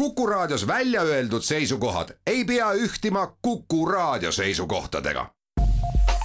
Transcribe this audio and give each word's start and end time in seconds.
Kuku 0.00 0.26
Raadios 0.26 0.66
välja 0.66 1.02
öeldud 1.02 1.42
seisukohad 1.42 2.08
ei 2.26 2.44
pea 2.44 2.72
ühtima 2.72 3.36
Kuku 3.42 3.86
Raadio 3.86 4.32
seisukohtadega. 4.32 5.26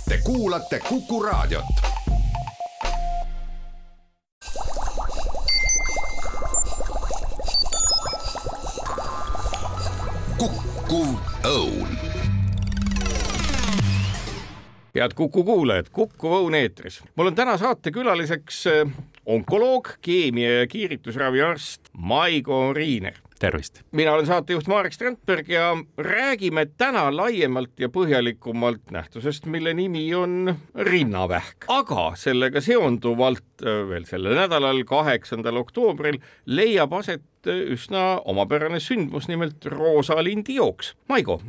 Te 0.09 0.19
kuulate 0.23 0.79
Kuku 0.79 1.23
Raadiot. 1.23 1.65
kukkuv 10.37 11.07
õun 11.43 11.97
head 14.95 15.13
Kuku 15.15 15.43
kuulajad, 15.43 15.85
Kuku 15.91 16.27
Õun 16.27 16.55
eetris. 16.55 17.03
mul 17.15 17.27
on 17.27 17.35
täna 17.35 17.57
saatekülaliseks 17.57 18.67
äh, 18.67 18.95
onkoloog, 19.25 19.89
keemia 20.01 20.59
ja 20.59 20.67
kiiritusraviarst 20.67 21.81
Maigo 21.97 22.73
Riiner. 22.73 23.24
Tervist! 23.39 23.81
mina 23.91 24.13
olen 24.13 24.25
saatejuht 24.25 24.67
Marek 24.67 24.93
Strandberg 24.93 25.49
ja 25.49 25.71
räägime 25.97 26.65
täna 26.77 27.07
laiemalt 27.15 27.79
ja 27.79 27.89
põhjalikumalt 27.89 28.91
nähtusest, 28.91 29.45
mille 29.45 29.73
nimi 29.73 30.07
on 30.15 30.55
rinnavähk. 30.75 31.67
aga 31.67 32.11
sellega 32.15 32.61
seonduvalt 32.61 33.63
äh, 33.63 33.83
veel 33.89 34.05
sellel 34.09 34.35
nädalal, 34.39 34.83
kaheksandal 34.87 35.61
oktoobril 35.65 36.19
leiab 36.45 36.93
aset 36.93 37.23
üsna 37.47 38.21
omapärane 38.25 38.79
sündmus, 38.79 39.27
nimelt 39.27 39.65
Roosalindi 39.65 40.55
jooks. 40.55 40.93
Maigo, 41.09 41.41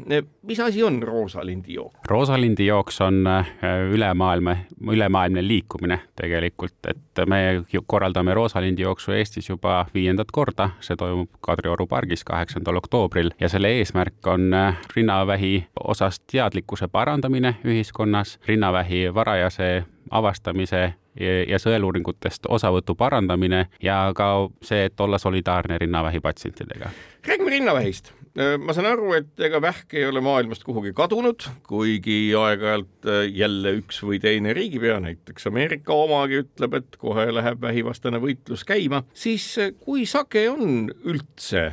mis 0.42 0.60
asi 0.60 0.82
on 0.82 1.02
Roosalindi 1.02 1.74
jook? 1.74 1.94
Roosalindi 2.08 2.66
jooks 2.66 3.00
on 3.00 3.26
äh, 3.26 3.46
ülemaailma, 3.92 4.56
ülemaailmne 4.90 5.46
liikumine 5.46 6.00
tegelikult, 6.16 6.78
et 6.88 7.24
me 7.26 7.62
korraldame 7.86 8.34
Roosalindi 8.34 8.82
jooksu 8.82 9.12
Eestis 9.12 9.48
juba 9.48 9.86
viiendat 9.94 10.30
korda, 10.32 10.70
see 10.80 10.96
toimub 10.96 11.30
Kadrioru 11.40 11.86
pargis 11.86 12.24
kaheksandal 12.24 12.76
oktoobril 12.76 13.30
ja 13.40 13.48
selle 13.48 13.72
eesmärk 13.78 14.26
on 14.26 14.54
äh, 14.54 14.78
rinnavähi 14.96 15.66
osas 15.84 16.20
teadlikkuse 16.20 16.88
parandamine 16.88 17.56
ühiskonnas, 17.64 18.38
rinnavähi 18.48 19.14
varajase 19.14 19.84
avastamise 20.10 20.94
ja 21.20 21.58
sõeluuringutest 21.62 22.48
osavõtu 22.48 22.94
parandamine 22.98 23.66
ja 23.82 24.12
ka 24.16 24.48
see, 24.64 24.86
et 24.90 25.00
olla 25.00 25.18
solidaarne 25.18 25.78
rinnavähi 25.78 26.20
patsientidega. 26.20 26.90
räägime 27.26 27.50
rinnavähist. 27.50 28.12
ma 28.60 28.72
saan 28.76 28.86
aru, 28.90 29.12
et 29.16 29.40
ega 29.40 29.60
vähk 29.62 29.94
ei 29.96 30.04
ole 30.06 30.20
maailmast 30.20 30.64
kuhugi 30.64 30.92
kadunud, 30.92 31.46
kuigi 31.68 32.34
aeg-ajalt 32.36 33.08
jälle 33.32 33.72
üks 33.78 34.02
või 34.04 34.20
teine 34.20 34.52
riigipea, 34.52 35.00
näiteks 35.00 35.48
Ameerika 35.48 35.96
omagi 35.96 36.42
ütleb, 36.44 36.76
et 36.82 37.00
kohe 37.00 37.30
läheb 37.32 37.64
vähivastane 37.64 38.20
võitlus 38.20 38.64
käima, 38.68 39.02
siis 39.14 39.48
kui 39.80 40.04
sage 40.06 40.48
on 40.50 40.92
üldse 41.04 41.70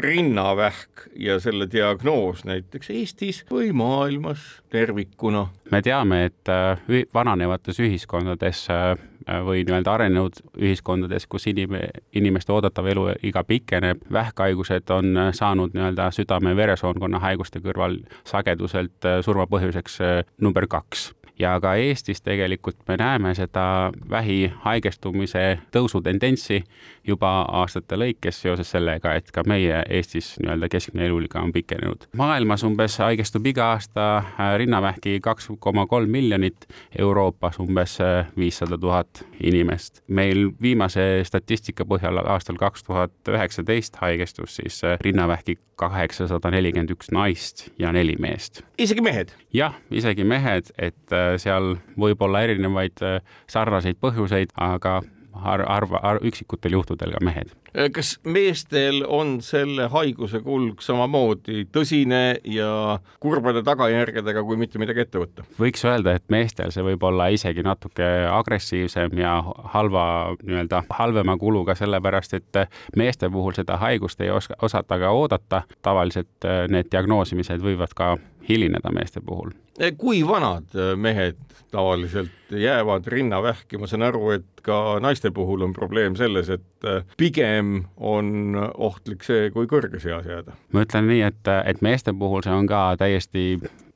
rinnavähk 0.00 1.08
ja 1.16 1.40
selle 1.40 1.68
diagnoos 1.72 2.44
näiteks 2.44 2.90
Eestis 2.90 3.44
või 3.50 3.72
maailmas 3.72 4.62
tervikuna? 4.70 5.46
me 5.70 5.82
teame, 5.82 6.24
et 6.24 6.48
äh, 6.48 6.80
vananevates 7.14 7.80
ühiskondades 7.80 8.66
äh, 8.72 8.96
või 9.44 9.64
nii-öelda 9.66 9.92
arenenud 9.92 10.40
ühiskondades, 10.56 11.26
kus 11.28 11.46
inim-, 11.50 11.76
inimeste 12.16 12.52
oodatav 12.52 12.86
eluiga 12.88 13.44
pikeneb, 13.44 14.00
vähkhaigused 14.12 14.90
on 14.94 15.16
äh, 15.16 15.32
saanud 15.36 15.76
nii-öelda 15.76 16.10
südame-veresoonkonna 16.16 17.20
haiguste 17.24 17.60
kõrval 17.64 18.00
sageduselt 18.28 19.12
surmapõhjuseks 19.24 20.00
number 20.40 20.66
kaks 20.66 21.10
ja 21.38 21.60
ka 21.60 21.74
Eestis 21.74 22.22
tegelikult 22.22 22.76
me 22.88 22.96
näeme 22.96 23.34
seda 23.34 23.92
vähi 24.10 24.52
haigestumise 24.64 25.58
tõusutendentsi 25.74 26.62
juba 27.06 27.30
aastate 27.42 27.96
lõikes 27.96 28.40
seoses 28.42 28.70
sellega, 28.70 29.14
et 29.14 29.30
ka 29.32 29.44
meie 29.46 29.82
Eestis 29.88 30.34
nii-öelda 30.42 30.68
keskmine 30.72 31.06
eluiga 31.06 31.40
on 31.40 31.52
pikenenud. 31.52 32.08
maailmas 32.16 32.64
umbes 32.64 32.98
haigestub 32.98 33.46
iga 33.46 33.70
aasta 33.74 34.08
äh, 34.18 34.56
rinnavähki 34.58 35.20
kaks 35.22 35.48
koma 35.58 35.86
kolm 35.86 36.10
miljonit, 36.10 36.66
Euroopas 36.98 37.58
umbes 37.58 37.98
äh, 38.00 38.26
viissada 38.36 38.78
tuhat 38.78 39.24
inimest. 39.40 40.02
meil 40.08 40.50
viimase 40.62 41.24
statistika 41.24 41.84
põhjal 41.84 42.22
aastal 42.24 42.56
kaks 42.56 42.84
tuhat 42.84 43.12
üheksateist 43.28 43.96
haigestus 44.02 44.56
siis 44.56 44.84
äh, 44.84 44.98
rinnavähki 45.00 45.58
kaheksasada 45.78 46.50
nelikümmend 46.50 46.90
üks 46.90 47.12
naist 47.14 47.68
ja 47.78 47.92
neli 47.94 48.16
meest. 48.18 48.62
isegi 48.78 49.04
mehed? 49.04 49.32
jah, 49.54 49.78
isegi 49.90 50.24
mehed, 50.24 50.72
et 50.78 51.14
seal 51.36 51.76
võib 51.98 52.22
olla 52.24 52.42
erinevaid 52.46 53.04
sarnaseid 53.50 54.00
põhjuseid, 54.00 54.54
aga 54.56 55.00
harva, 55.42 55.66
harva, 56.00 56.00
üksikutel 56.24 56.72
juhtudel 56.72 57.12
ka 57.14 57.22
mehed. 57.24 57.52
kas 57.94 58.14
meestel 58.24 59.02
on 59.06 59.38
selle 59.44 59.88
haiguse 59.92 60.40
kulg 60.42 60.80
samamoodi 60.82 61.66
tõsine 61.72 62.40
ja 62.48 62.98
kurbade 63.22 63.62
tagajärgedega, 63.66 64.42
kui 64.42 64.56
mitte 64.60 64.80
midagi 64.82 65.04
ette 65.04 65.20
võtta? 65.22 65.44
võiks 65.60 65.84
öelda, 65.86 66.16
et 66.18 66.24
meestel 66.32 66.72
see 66.74 66.86
võib 66.86 67.04
olla 67.10 67.28
isegi 67.34 67.62
natuke 67.66 68.08
agressiivsem 68.32 69.18
ja 69.20 69.36
halva, 69.74 70.06
nii-öelda 70.42 70.84
halvema 70.90 71.36
kuluga, 71.38 71.76
sellepärast 71.78 72.38
et 72.40 72.62
meeste 72.96 73.30
puhul 73.30 73.56
seda 73.58 73.78
haigust 73.82 74.20
ei 74.24 74.32
oska, 74.34 74.58
osata 74.62 74.98
ka 74.98 75.12
oodata. 75.14 75.62
tavaliselt 75.82 76.50
need 76.68 76.90
diagnoosimised 76.92 77.62
võivad 77.62 77.94
ka 77.94 78.16
hilineda 78.48 78.92
meeste 78.94 79.20
puhul. 79.20 79.52
Kui 79.98 80.22
vanad 80.26 80.74
mehed 80.96 81.38
tavaliselt 81.70 82.30
jäävad 82.50 83.06
rinnavähki, 83.06 83.78
ma 83.78 83.86
saan 83.86 84.06
aru, 84.06 84.30
et 84.38 84.62
ka 84.64 84.98
naiste 85.04 85.30
puhul 85.34 85.62
on 85.66 85.74
probleem 85.76 86.16
selles, 86.16 86.48
et 86.48 86.86
pigem 87.20 87.82
on 87.96 88.56
ohtlik 88.74 89.26
see, 89.26 89.50
kui 89.52 89.68
kõrges 89.68 90.06
eas 90.08 90.26
jääda. 90.26 90.56
ma 90.72 90.86
ütlen 90.86 91.10
nii, 91.10 91.22
et, 91.28 91.52
et 91.64 91.82
meeste 91.84 92.14
puhul 92.16 92.42
see 92.46 92.54
on 92.56 92.70
ka 92.70 92.82
täiesti 93.00 93.44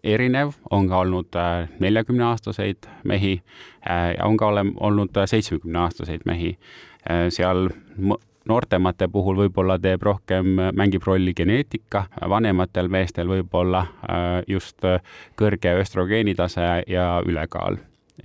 erinev, 0.04 0.53
on 0.70 0.88
ka 0.88 1.04
olnud 1.04 1.38
neljakümne 1.81 2.25
aastaseid 2.25 2.88
mehi 3.04 3.38
ja 3.87 4.26
on 4.26 4.37
ka 4.37 4.50
ole, 4.53 4.66
olnud 4.81 5.22
seitsmekümne 5.25 5.78
aastaseid 5.87 6.26
mehi. 6.28 6.56
seal 7.28 7.69
noortemate 8.48 9.08
puhul 9.08 9.36
võib-olla 9.44 9.78
teeb 9.78 10.03
rohkem, 10.03 10.56
mängib 10.75 11.04
rolli 11.06 11.34
geneetika, 11.34 12.06
vanematel 12.28 12.88
meestel 12.88 13.30
võib-olla 13.30 13.86
just 14.48 14.84
kõrge 15.38 15.76
östrogeenitase 15.80 16.69
ja 16.86 17.06
ülekaal. 17.26 17.78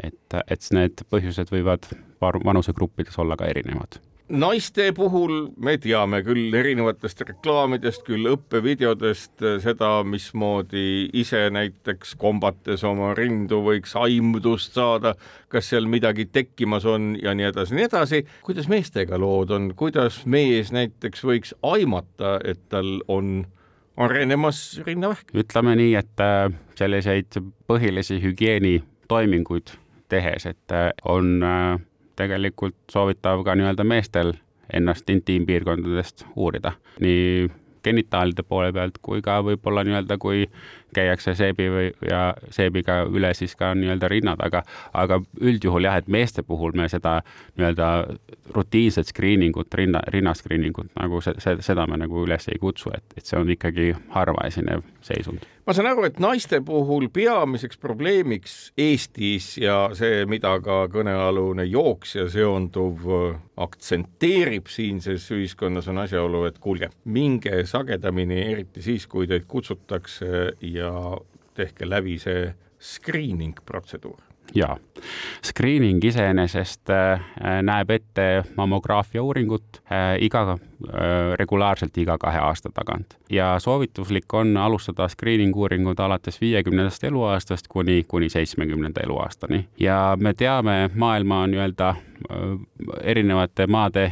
et, 0.04 0.36
et 0.48 0.68
need 0.72 1.02
põhjused 1.10 1.50
võivad 1.52 1.88
vanusegruppides 2.22 3.18
olla 3.20 3.38
ka 3.38 3.46
erinevad 3.46 4.02
naiste 4.30 4.92
puhul 4.96 5.52
me 5.58 5.78
teame 5.80 6.20
küll 6.26 6.54
erinevatest 6.56 7.22
reklaamidest, 7.30 8.04
küll 8.08 8.28
õppevideodest 8.34 9.44
seda, 9.64 9.92
mismoodi 10.08 11.08
ise 11.18 11.46
näiteks 11.54 12.16
kombates 12.20 12.84
oma 12.88 13.14
rindu 13.18 13.62
võiks 13.66 13.96
aimdust 14.00 14.76
saada, 14.78 15.16
kas 15.52 15.72
seal 15.72 15.88
midagi 15.92 16.28
tekkimas 16.32 16.86
on 16.86 17.16
ja 17.22 17.36
nii 17.38 17.50
edasi, 17.52 17.78
nii 17.78 17.88
edasi. 17.88 18.24
kuidas 18.44 18.68
meestega 18.72 19.20
lood 19.22 19.54
on, 19.56 19.72
kuidas 19.80 20.24
mees 20.26 20.74
näiteks 20.76 21.24
võiks 21.24 21.56
aimata, 21.64 22.38
et 22.44 22.62
tal 22.70 23.00
on 23.08 23.46
arenemas 23.98 24.82
rinnavähk? 24.86 25.32
ütleme 25.38 25.76
nii, 25.80 25.96
et 26.00 26.24
äh, 26.24 26.52
selliseid 26.76 27.40
põhilisi 27.68 28.20
hügieenitoiminguid 28.24 29.78
tehes, 30.12 30.46
et 30.52 30.76
äh, 30.76 30.92
on 31.08 31.40
tegelikult 32.18 32.76
soovitav 32.92 33.44
ka 33.46 33.56
nii-öelda 33.56 33.86
meestel 33.88 34.34
ennast 34.74 35.10
intiimpiirkondadest 35.10 36.26
uurida, 36.36 36.74
nii 37.00 37.48
genitaalide 37.88 38.44
poole 38.44 38.74
pealt 38.76 38.98
kui 39.02 39.22
ka 39.24 39.40
võib-olla 39.46 39.86
nii-öelda, 39.88 40.18
kui 40.20 40.48
käiakse 40.96 41.36
seebi 41.36 41.68
või, 41.72 41.88
ja 42.10 42.22
seebiga 42.54 43.02
üle 43.06 43.34
siis 43.38 43.56
ka 43.60 43.74
nii-öelda 43.78 44.10
rinna 44.12 44.36
taga, 44.40 44.64
aga 44.94 45.20
üldjuhul 45.42 45.88
jah, 45.88 45.98
et 46.00 46.08
meeste 46.08 46.44
puhul 46.48 46.76
me 46.78 46.88
seda 46.92 47.20
nii-öelda 47.58 47.90
rutiinset 48.56 49.12
screening 49.12 49.58
ut, 49.58 49.74
rinna, 49.74 50.02
rinnaskriiningut 50.14 50.94
nagu 51.00 51.22
see, 51.22 51.36
see, 51.44 51.60
seda 51.66 51.88
me 51.90 52.00
nagu 52.00 52.24
üles 52.24 52.48
ei 52.52 52.60
kutsu, 52.62 52.92
et, 52.96 53.18
et 53.18 53.26
see 53.26 53.40
on 53.40 53.52
ikkagi 53.52 53.92
harva 54.16 54.48
esinev 54.48 54.86
seisund. 55.04 55.44
ma 55.68 55.76
saan 55.76 55.90
aru, 55.92 56.06
et 56.08 56.20
naiste 56.24 56.62
puhul 56.64 57.10
peamiseks 57.14 57.80
probleemiks 57.82 58.56
Eestis 58.80 59.58
ja 59.60 59.90
see, 59.98 60.24
mida 60.30 60.54
ka 60.64 60.86
kõnealune 60.92 61.68
jooksja 61.68 62.30
seonduv 62.32 63.04
aktsenteerib 63.58 64.70
siinses 64.72 65.26
ühiskonnas, 65.34 65.90
on 65.92 66.04
asjaolu, 66.04 66.46
et 66.48 66.60
kuulge, 66.64 66.92
minge 67.10 67.64
sagedamini, 67.68 68.40
eriti 68.54 68.84
siis, 68.86 69.08
kui 69.10 69.28
teid 69.28 69.48
kutsutakse 69.50 70.54
ja 70.78 70.92
tehke 71.58 71.90
läbi 71.90 72.18
see 72.22 72.54
screening 72.80 73.58
protseduur 73.66 74.27
jaa, 74.56 74.78
screening 75.46 76.04
iseenesest 76.04 76.90
äh, 76.90 77.22
näeb 77.62 77.90
ette 77.90 78.44
mammograafia 78.56 79.24
uuringut 79.24 79.82
äh, 79.92 80.16
iga, 80.22 80.42
äh, 80.52 81.34
regulaarselt 81.40 81.98
iga 81.98 82.18
kahe 82.18 82.40
aasta 82.40 82.70
tagant. 82.74 83.18
Ja 83.30 83.60
soovituslik 83.60 84.34
on 84.34 84.58
alustada 84.58 85.08
screening 85.08 85.56
uuringud 85.56 86.00
alates 86.00 86.42
viiekümnendast 86.42 87.04
eluaastast 87.04 87.68
kuni, 87.68 88.04
kuni 88.08 88.30
seitsmekümnenda 88.30 89.02
eluaastani. 89.04 89.68
Ja 89.80 90.18
me 90.20 90.34
teame 90.34 90.90
maailma 90.96 91.48
nii-öelda 91.48 91.96
erinevate 93.04 93.68
maade 93.68 94.08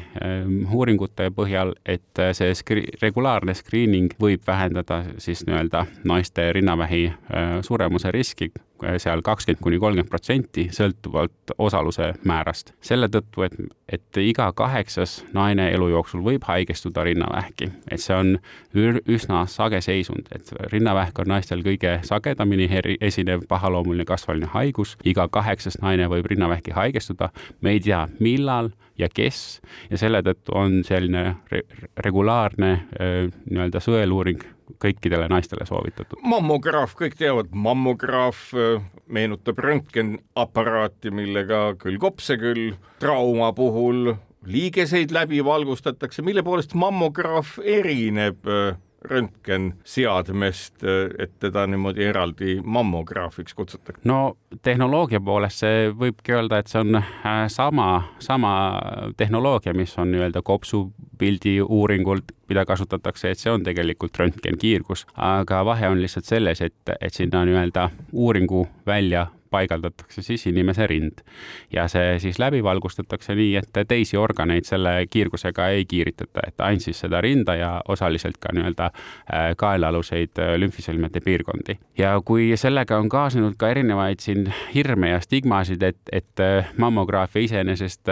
uuringute 0.72 1.32
põhjal, 1.34 1.72
et 1.86 2.22
see 2.38 2.52
skri-, 2.54 2.92
regulaarne 3.02 3.56
screening 3.58 4.14
võib 4.22 4.46
vähendada 4.48 5.02
siis 5.18 5.42
nii-öelda 5.48 5.86
naiste 6.06 6.52
rinnavähi 6.54 7.08
suremuse 7.66 8.12
riski 8.14 8.52
seal 9.02 9.22
kakskümmend 9.26 9.64
kuni 9.64 9.80
kolmkümmend 9.82 10.10
protsenti, 10.10 10.68
sõltuvalt 10.76 11.56
osaluse 11.58 12.14
määrast. 12.24 12.74
selle 12.82 13.10
tõttu, 13.12 13.46
et, 13.46 13.58
et 13.90 14.20
iga 14.22 14.52
kaheksas 14.56 15.18
naine 15.34 15.70
elu 15.74 15.90
jooksul 15.94 16.24
võib 16.26 16.46
haigestuda 16.48 17.04
rinnavähki, 17.08 17.70
et 17.92 18.02
see 18.02 18.16
on 18.16 18.36
üsna 19.08 19.46
sage 19.52 19.82
seisund, 19.82 20.30
et 20.36 20.52
rinnavähk 20.74 21.20
on 21.20 21.32
naistel 21.36 21.64
kõige 21.66 22.00
sagedamini 22.08 22.70
esinev 23.02 23.46
pahaloomuline 23.50 24.06
kasvaline 24.06 24.50
haigus, 24.54 24.98
iga 25.04 25.28
kaheksas 25.28 25.80
naine 25.82 26.10
võib 26.12 26.30
rinnavähki 26.32 26.76
haigestuda, 26.76 27.32
me 27.62 27.76
ei 27.76 27.80
tea, 27.80 28.06
millal 28.20 28.72
ja 28.98 29.10
kes. 29.12 29.62
Ja 29.90 30.00
selle 30.00 30.22
tõttu 30.26 30.56
on 30.56 30.82
selline 30.88 31.36
re 31.52 31.64
regulaarne 32.06 32.72
nii-öelda 32.96 33.82
sõeluuring 33.84 34.44
kõikidele 34.82 35.28
naistele 35.30 35.66
soovitatud. 35.66 36.20
mammograaf, 36.24 36.96
kõik 36.98 37.18
teavad, 37.20 37.52
mammograaf 37.52 38.52
meenutab 39.08 39.60
röntgenaparaati, 39.62 41.12
millega 41.12 41.76
küll 41.82 42.00
kopse, 42.02 42.38
küll 42.42 42.74
trauma 43.00 43.52
puhul 43.54 44.16
liigeseid 44.46 45.14
läbi 45.14 45.44
valgustatakse, 45.46 46.22
mille 46.22 46.44
poolest 46.46 46.74
mammograaf 46.78 47.58
erineb 47.64 48.46
röntgenseadmest, 49.10 50.84
et 51.20 51.36
teda 51.40 51.66
niimoodi 51.68 52.04
eraldi 52.10 52.60
mammograafiks 52.64 53.54
kutsutakse? 53.54 54.02
no 54.04 54.38
tehnoloogia 54.64 55.22
poolest 55.22 55.64
see 55.66 55.90
võibki 55.92 56.36
öelda, 56.36 56.60
et 56.60 56.72
see 56.72 56.82
on 56.82 57.02
sama, 57.52 57.90
sama 58.20 58.54
tehnoloogia, 59.18 59.74
mis 59.74 59.98
on 60.00 60.12
nii-öelda 60.14 60.42
kopsupildi 60.46 61.60
uuringult 61.62 62.36
mida 62.50 62.66
kasutatakse, 62.66 63.32
et 63.32 63.42
see 63.42 63.52
on 63.52 63.64
tegelikult 63.66 64.18
röntgenkiirgus, 64.22 65.06
aga 65.18 65.64
vahe 65.66 65.90
on 65.90 66.02
lihtsalt 66.02 66.30
selles, 66.30 66.62
et, 66.62 66.94
et 67.00 67.14
sinna 67.14 67.46
nii-öelda 67.48 67.90
uuringu 68.14 68.68
välja 68.88 69.28
paigaldatakse 69.56 70.22
siis 70.26 70.46
inimese 70.52 70.88
rind 70.92 71.24
ja 71.74 71.88
see 71.92 72.20
siis 72.20 72.40
läbi 72.42 72.62
valgustatakse 72.64 73.36
nii, 73.36 73.56
et 73.62 73.82
teisi 73.88 74.18
organeid 74.18 74.68
selle 74.68 74.96
kiirgusega 75.10 75.70
ei 75.76 75.86
kiiritata, 75.90 76.48
et 76.48 76.66
ainult 76.68 76.86
siis 76.86 77.00
seda 77.06 77.22
rinda 77.24 77.56
ja 77.60 77.72
osaliselt 77.92 78.40
ka 78.42 78.54
nii-öelda 78.56 78.90
äh, 78.92 79.52
kaelaaluseid 79.58 80.42
äh, 80.42 80.56
lümfisõlmede 80.62 81.22
piirkondi. 81.26 81.78
ja 81.98 82.16
kui 82.26 82.52
sellega 82.60 83.00
on 83.00 83.10
kaasnenud 83.10 83.56
ka 83.58 83.70
erinevaid 83.74 84.24
siin 84.24 84.50
hirme 84.74 85.14
ja 85.16 85.22
stigmasid, 85.24 85.84
et, 85.84 86.02
et 86.12 86.44
äh, 86.44 86.74
mammograafia 86.78 87.48
iseenesest 87.50 88.12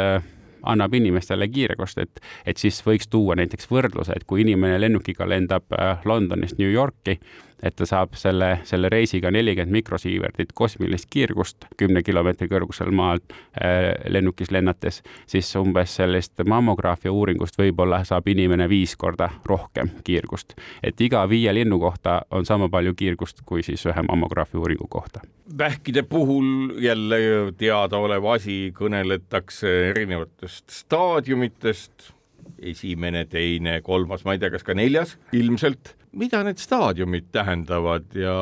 annab 0.64 0.94
inimestele 0.96 1.48
kiirgust, 1.52 1.98
et, 2.00 2.22
et 2.48 2.58
siis 2.58 2.78
võiks 2.86 3.10
tuua 3.12 3.36
näiteks 3.36 3.68
võrdluse, 3.68 4.16
et 4.16 4.24
kui 4.28 4.46
inimene 4.46 4.78
lennukiga 4.80 5.28
lendab 5.28 5.76
Londonist 6.08 6.56
New 6.62 6.72
Yorki, 6.72 7.18
et 7.64 7.76
ta 7.76 7.86
saab 7.88 8.18
selle, 8.20 8.60
selle 8.68 8.90
reisiga 8.92 9.32
nelikümmend 9.32 9.72
mikrosiiverdit 9.72 10.52
kosmilist 10.54 11.08
kiirgust 11.10 11.68
kümne 11.80 12.04
kilomeetri 12.04 12.50
kõrgusel 12.52 12.92
maalt 12.92 13.34
äh, 13.34 13.94
lennukis 14.12 14.52
lennates, 14.52 15.02
siis 15.30 15.50
umbes 15.60 15.96
sellest 16.00 16.44
mammograafia 16.48 17.12
uuringust 17.12 17.58
võib-olla 17.60 18.04
saab 18.08 18.28
inimene 18.28 18.68
viis 18.70 18.96
korda 19.00 19.30
rohkem 19.46 19.92
kiirgust. 20.04 20.58
et 20.84 21.02
iga 21.02 21.24
viie 21.30 21.54
linnu 21.54 21.80
kohta 21.80 22.22
on 22.32 22.46
sama 22.46 22.70
palju 22.70 22.94
kiirgust 22.94 23.42
kui 23.46 23.64
siis 23.64 23.86
ühe 23.86 24.06
mammograafia 24.10 24.60
uuringu 24.60 24.88
kohta. 24.90 25.22
vähkide 25.58 26.04
puhul 26.04 26.80
jälle 26.82 27.54
teadaolev 27.58 28.26
asi, 28.36 28.74
kõneletakse 28.76 29.72
erinevatest 29.90 30.70
staadiumitest 30.70 32.14
esimene, 32.74 33.26
teine, 33.32 33.80
kolmas, 33.86 34.26
ma 34.26 34.36
ei 34.36 34.42
tea, 34.42 34.52
kas 34.54 34.66
ka 34.68 34.76
neljas 34.78 35.18
ilmselt 35.34 35.96
mida 36.18 36.44
need 36.46 36.62
staadiumid 36.62 37.30
tähendavad 37.34 38.14
ja 38.18 38.36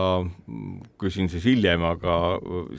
küsin 1.00 1.30
siis 1.32 1.46
hiljem, 1.48 1.84
aga 1.88 2.16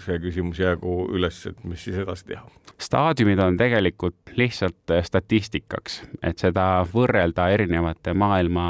see 0.05 0.19
küsimus 0.23 0.61
jäägu 0.61 0.97
üles, 1.17 1.41
et 1.49 1.65
mis 1.69 1.85
siis 1.87 1.97
edasi 2.03 2.33
teha? 2.33 2.45
staadiumid 2.83 3.39
on 3.41 3.57
tegelikult 3.57 4.35
lihtsalt 4.37 4.93
statistikaks, 5.07 6.03
et 6.23 6.43
seda 6.43 6.85
võrrelda 6.93 7.49
erinevate 7.55 8.15
maailma 8.15 8.67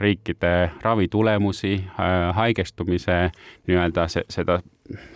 riikide 0.00 0.70
ravitulemusi, 0.82 1.74
haigestumise 2.34 3.18
nii-öelda 3.68 4.06
seda 4.08 4.60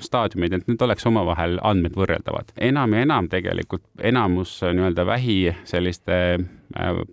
staadiumeid, 0.05 0.53
et 0.55 0.69
need 0.69 0.83
oleks 0.87 1.07
omavahel 1.09 1.57
andmed 1.67 1.97
võrreldavad. 1.99 2.53
enam 2.61 2.95
ja 2.95 3.07
enam 3.09 3.31
tegelikult, 3.33 3.87
enamus 3.99 4.61
nii-öelda 4.63 5.07
vähi 5.09 5.39
selliste 5.65 6.21
äh, 6.35 6.45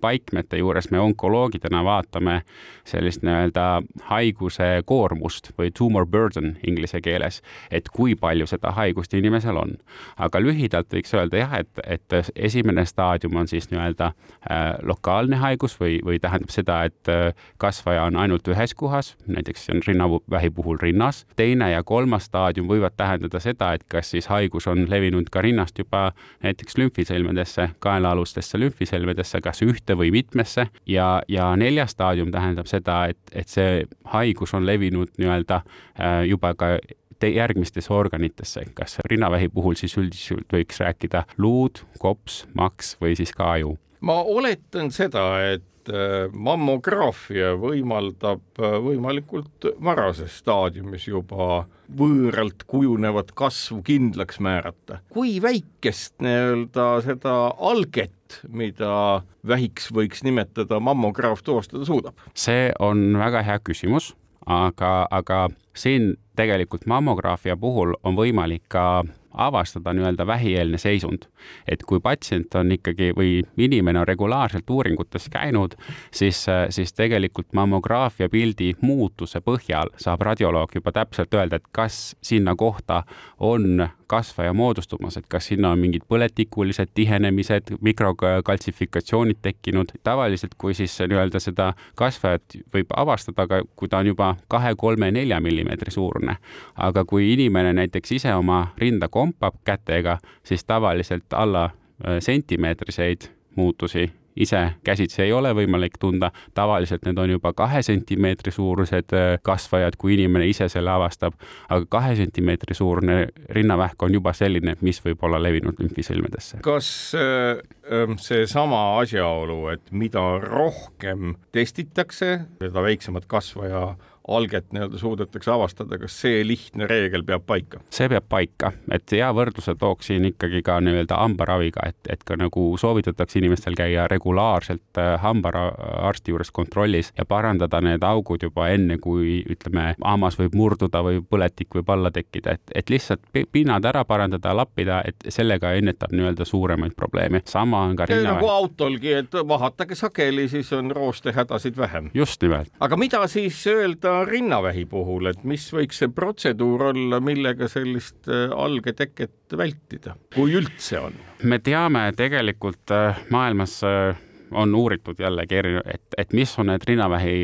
paikmete 0.01 0.57
juures 0.57 0.91
me 0.91 0.99
onkoloogidena 0.99 1.83
vaatame 1.83 2.41
sellist 2.87 3.21
nii-öelda 3.25 3.65
haiguse 4.09 4.69
koormust 4.85 5.51
või 5.57 5.71
tumor 5.77 6.05
burden 6.05 6.55
inglise 6.67 7.01
keeles, 7.01 7.41
et 7.71 7.89
kui 7.93 8.15
palju 8.15 8.47
seda 8.49 8.71
haigust 8.75 9.13
inimesel 9.13 9.57
on. 9.57 9.77
aga 10.17 10.41
lühidalt 10.41 10.93
võiks 10.93 11.13
öelda 11.15 11.37
jah, 11.37 11.53
et, 11.59 11.81
et 11.85 12.31
esimene 12.35 12.85
staadium 12.85 13.35
on 13.35 13.47
siis 13.47 13.69
nii-öelda 13.71 14.11
äh, 14.11 14.73
lokaalne 14.83 15.35
haigus 15.41 15.77
või, 15.79 15.99
või 16.05 16.19
tähendab 16.19 16.49
seda, 16.49 16.83
et 16.89 17.11
äh, 17.11 17.33
kasvaja 17.57 18.03
on 18.09 18.15
ainult 18.15 18.47
ühes 18.47 18.73
kohas, 18.75 19.15
näiteks 19.27 19.69
on 19.73 19.81
rinnavähi 19.87 20.49
puhul 20.49 20.81
rinnas, 20.81 21.25
teine 21.35 21.71
ja 21.71 21.83
kolmas 21.83 22.25
staadium 22.29 22.69
võivad 22.69 22.97
tähendada 22.97 23.39
seda, 23.39 23.73
et 23.73 23.85
kas 23.91 24.11
siis 24.11 24.27
haigus 24.31 24.67
on 24.67 24.85
levinud 24.89 25.29
ka 25.31 25.41
rinnast 25.41 25.79
juba 25.79 26.11
näiteks 26.43 26.77
lümfisõlmedesse, 26.77 27.69
kaelaalustesse 27.79 28.59
lümfisõlmedesse, 28.59 29.41
kas 29.51 29.61
ühte 29.65 29.97
või 29.99 30.11
mitmesse. 30.15 30.69
Ja, 30.89 31.21
ja 31.27 31.51
neljas 31.59 31.95
staadium 31.95 32.31
tähendab 32.33 32.69
seda, 32.71 33.03
et, 33.11 33.19
et 33.35 33.51
see 33.51 33.83
haigus 34.13 34.55
on 34.57 34.65
levinud 34.67 35.13
nii-öelda 35.19 35.61
äh, 35.61 36.23
juba 36.31 36.55
ka 36.55 36.77
järgmistesse 37.21 37.93
organitesse, 37.93 38.63
kas 38.73 38.97
rinnavähi 39.05 39.51
puhul 39.53 39.75
siis 39.77 39.93
üldiselt 39.99 40.49
võiks 40.53 40.79
rääkida 40.81 41.27
luud, 41.37 41.83
kops, 42.01 42.45
maks 42.57 42.95
või 43.01 43.13
siis 43.19 43.33
ka 43.37 43.51
aju? 43.57 43.75
Ma 44.01 44.15
oletan 44.25 44.89
seda, 44.89 45.27
et 45.51 45.67
Äh, 45.89 46.29
mammograafia 46.29 47.55
võimaldab 47.57 48.59
äh, 48.61 48.75
võimalikult 48.85 49.65
varases 49.81 50.35
staadiumis 50.41 51.07
juba 51.07 51.63
võõralt 51.97 52.67
kujunevat 52.69 53.31
kasvu 53.33 53.81
kindlaks 53.87 54.37
määrata. 54.43 54.99
kui 55.09 55.39
väikest 55.41 56.21
nii-öelda 56.21 56.85
seda 57.07 57.35
alget, 57.57 58.37
mida 58.47 59.23
vähiks 59.47 59.89
võiks 59.89 60.21
nimetada, 60.23 60.79
mammograaf 60.79 61.41
tuvastada 61.41 61.85
suudab? 61.85 62.13
see 62.37 62.69
on 62.79 63.17
väga 63.17 63.41
hea 63.47 63.57
küsimus, 63.65 64.13
aga, 64.45 65.07
aga 65.09 65.47
siin 65.73 66.13
tegelikult 66.37 66.85
mammograafia 66.85 67.57
puhul 67.57 67.97
on 68.03 68.19
võimalik 68.21 68.67
ka 68.69 69.03
avastada 69.33 69.93
nii-öelda 69.93 70.27
vähieelne 70.27 70.77
seisund. 70.77 71.25
et 71.67 71.83
kui 71.83 71.99
patsient 71.99 72.55
on 72.55 72.71
ikkagi 72.71 73.11
või 73.17 73.41
inimene 73.57 73.99
on 73.99 74.07
regulaarselt 74.07 74.69
uuringutes 74.69 75.29
käinud, 75.29 75.75
siis, 76.11 76.45
siis 76.69 76.93
tegelikult 76.93 77.53
mammograafia 77.53 78.29
pildi 78.29 78.73
muutuse 78.81 79.41
põhjal 79.41 79.89
saab 79.97 80.21
radioloog 80.21 80.75
juba 80.75 80.91
täpselt 80.91 81.33
öelda, 81.33 81.55
et 81.55 81.67
kas 81.71 82.15
sinna 82.21 82.55
kohta 82.55 83.03
on 83.39 83.87
kasvaja 84.11 84.53
moodustumas, 84.53 85.17
et 85.17 85.27
kas 85.31 85.47
sinna 85.47 85.71
on 85.71 85.79
mingid 85.79 86.03
põletikulised 86.11 86.91
tihenemised, 86.93 87.71
mikrokaltsifikatsioonid 87.81 89.39
tekkinud. 89.41 89.93
tavaliselt, 90.03 90.55
kui 90.57 90.73
siis 90.73 90.97
nii-öelda 90.99 91.39
seda 91.39 91.73
kasvajat 91.95 92.57
võib 92.73 92.91
avastada, 92.97 93.45
aga 93.47 93.61
kui 93.75 93.87
ta 93.87 94.01
on 94.03 94.11
juba 94.11 94.33
kahe, 94.51 94.73
kolme, 94.75 95.11
nelja 95.11 95.39
millimeetri 95.39 95.91
suurune. 95.91 96.35
aga 96.75 97.05
kui 97.05 97.31
inimene 97.33 97.73
näiteks 97.73 98.11
ise 98.11 98.35
oma 98.35 98.59
rinda 98.77 99.07
kompab 99.21 99.61
kätega, 99.67 100.17
siis 100.43 100.65
tavaliselt 100.65 101.37
alla 101.37 101.69
äh, 101.69 102.17
sentimeetriseid 102.19 103.29
muutusi 103.55 104.09
ise 104.35 104.71
käsitsi 104.83 105.21
ei 105.21 105.33
ole 105.33 105.51
võimalik 105.55 105.97
tunda, 105.99 106.31
tavaliselt 106.53 107.05
need 107.05 107.19
on 107.19 107.33
juba 107.35 107.53
kahe 107.57 107.81
sentimeetri 107.85 108.51
suurused 108.55 109.15
äh, 109.15 109.33
kasvajad, 109.43 109.97
kui 109.99 110.15
inimene 110.15 110.47
ise 110.49 110.67
selle 110.71 110.91
avastab, 110.93 111.35
aga 111.69 111.85
kahe 111.89 112.15
sentimeetri 112.19 112.75
suurune 112.77 113.17
rinnavähk 113.57 114.03
on 114.07 114.15
juba 114.19 114.33
selline, 114.37 114.75
mis 114.81 115.01
võib 115.05 115.23
olla 115.27 115.41
levinud 115.41 115.79
lümfisõlmedesse. 115.83 116.61
kas 116.65 116.91
äh, 117.17 117.61
ähm, 117.91 118.17
seesama 118.21 118.83
asjaolu, 119.01 119.65
et 119.75 119.91
mida 119.91 120.23
rohkem 120.43 121.35
testitakse, 121.51 122.39
seda 122.61 122.87
väiksemat 122.87 123.27
kasvaja 123.27 123.91
alget 124.27 124.71
nii-öelda 124.71 124.97
suudetakse 124.97 125.51
avastada, 125.51 125.97
kas 125.97 126.15
see 126.21 126.41
lihtne 126.47 126.87
reegel 126.87 127.23
peab 127.25 127.45
paika? 127.47 127.81
see 127.89 128.09
peab 128.09 128.27
paika, 128.29 128.71
et 128.93 129.11
hea 129.11 129.29
võrdluse 129.33 129.73
tooksin 129.79 130.27
ikkagi 130.29 130.61
ka 130.65 130.77
nii-öelda 130.83 131.17
hambaraviga, 131.17 131.87
et, 131.89 131.97
et 132.09 132.23
ka 132.27 132.37
nagu 132.37 132.65
soovitatakse 132.77 133.39
inimestel 133.39 133.75
käia 133.77 134.07
regulaarselt 134.11 135.01
äh, 135.01 135.15
hambaarsti 135.21 136.35
juures 136.35 136.51
kontrollis 136.51 137.11
ja 137.17 137.25
parandada 137.25 137.81
need 137.81 138.03
augud 138.05 138.45
juba 138.45 138.69
enne, 138.69 138.99
kui 139.01 139.41
ütleme, 139.49 139.95
hammas 140.03 140.37
võib 140.39 140.55
murduda 140.57 141.01
või 141.05 141.23
põletik 141.25 141.73
võib 141.79 141.89
alla 141.89 142.13
tekkida, 142.13 142.57
et, 142.59 142.75
et 142.75 142.93
lihtsalt 142.93 143.25
pinnad 143.51 143.85
ära 143.89 144.05
parandada, 144.05 144.53
lappida, 144.55 145.01
et 145.07 145.31
sellega 145.33 145.73
ennetab 145.79 146.13
nii-öelda 146.13 146.45
suuremaid 146.45 146.93
probleeme. 146.95 147.41
sama 147.45 147.81
on 147.87 147.95
ka 147.95 148.05
rinnavähi. 148.05 148.35
nagu 148.35 148.53
autolgi, 148.53 149.13
et 149.23 149.41
vahatage 149.47 149.97
sageli, 149.97 150.47
siis 150.49 150.73
on 150.77 150.91
rooste 150.91 151.33
hädasid 151.33 151.77
vähem. 151.77 152.11
just 152.13 152.41
nimelt. 152.41 152.69
aga 152.79 152.97
mida 152.97 153.25
siis 153.27 153.65
öelda 153.67 154.10
rinnavähi 154.27 154.85
puhul, 154.89 155.31
et 155.31 155.43
mis 155.47 155.67
võiks 155.73 156.01
see 156.01 156.11
protseduur 156.13 156.89
olla, 156.91 157.21
millega 157.23 157.69
sellist 157.71 158.29
äh, 158.31 158.49
algeteket 158.55 159.55
vältida, 159.57 160.15
kui 160.35 160.57
üldse 160.59 160.99
on? 161.07 161.15
me 161.43 161.59
teame 161.63 162.09
tegelikult 162.17 162.93
äh, 162.95 163.23
maailmas 163.33 163.79
äh, 163.87 164.19
on 164.51 164.73
uuritud 164.75 165.19
jällegi 165.19 165.55
eri, 165.55 165.73
et, 165.85 166.03
et 166.19 166.33
mis 166.35 166.51
on 166.59 166.67
need 166.67 166.83
rinnavähi 166.83 167.35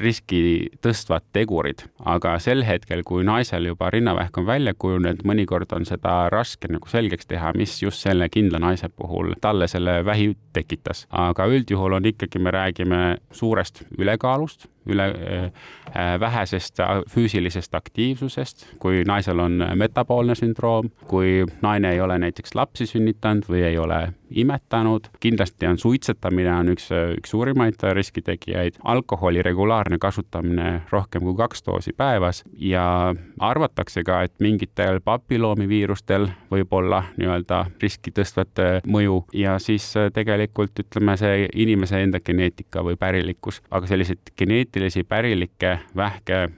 riski 0.00 0.38
tõstvad 0.84 1.26
tegurid, 1.36 1.82
aga 2.08 2.38
sel 2.40 2.64
hetkel, 2.64 3.02
kui 3.04 3.26
naisel 3.28 3.68
juba 3.68 3.90
rinnavähk 3.92 4.40
on 4.40 4.46
välja 4.48 4.72
kujunenud, 4.72 5.20
mõnikord 5.28 5.74
on 5.76 5.84
seda 5.84 6.14
raske 6.32 6.70
nagu 6.72 6.88
selgeks 6.88 7.28
teha, 7.28 7.52
mis 7.60 7.76
just 7.82 8.00
selle 8.06 8.30
kindla 8.32 8.62
naise 8.64 8.88
puhul 8.88 9.34
talle 9.44 9.68
selle 9.68 9.98
vähi 10.08 10.30
tekitas. 10.56 11.04
aga 11.10 11.44
üldjuhul 11.52 11.98
on 12.00 12.08
ikkagi, 12.08 12.40
me 12.40 12.56
räägime 12.56 13.02
suurest 13.36 13.84
ülekaalust 13.98 14.70
üle 14.86 15.06
äh, 15.10 16.20
vähesest 16.20 16.80
füüsilisest 17.10 17.74
aktiivsusest, 17.74 18.66
kui 18.82 19.02
naisel 19.06 19.40
on 19.42 19.62
metaboolne 19.74 20.34
sündroom, 20.38 20.90
kui 21.06 21.44
naine 21.62 21.92
ei 21.94 22.00
ole 22.00 22.18
näiteks 22.18 22.54
lapsi 22.54 22.86
sünnitanud 22.86 23.48
või 23.50 23.64
ei 23.66 23.78
ole 23.78 24.00
imetanud, 24.30 25.06
kindlasti 25.20 25.66
on 25.66 25.78
suitsetamine 25.78 26.52
on 26.54 26.72
üks, 26.74 26.88
üks 26.90 27.30
suurimaid 27.30 27.82
riskitegijaid, 27.94 28.80
alkoholi 28.84 29.42
regulaarne 29.42 29.98
kasutamine 30.02 30.82
rohkem 30.90 31.22
kui 31.22 31.36
kaks 31.38 31.62
doosi 31.66 31.92
päevas 31.96 32.42
ja 32.58 33.14
arvatakse 33.38 34.02
ka, 34.04 34.22
et 34.26 34.34
mingitel 34.42 35.00
papilloomiviirustel 35.04 36.28
võib 36.50 36.74
olla 36.74 37.04
nii-öelda 37.16 37.62
riski 37.82 38.10
tõstvat 38.14 38.82
mõju 38.86 39.22
ja 39.36 39.58
siis 39.62 39.92
tegelikult 40.14 40.82
ütleme, 40.82 41.16
see 41.20 41.46
inimese 41.54 42.02
enda 42.02 42.20
geneetika 42.20 42.82
või 42.84 42.98
pärilikkus, 42.98 43.62
aga 43.70 43.86
selliseid 43.86 44.34
geneetilisi 44.38 44.75
geneetilisi 44.76 45.04
pärilikke 45.04 45.78
vähke 45.96 46.42
äh, 46.42 46.48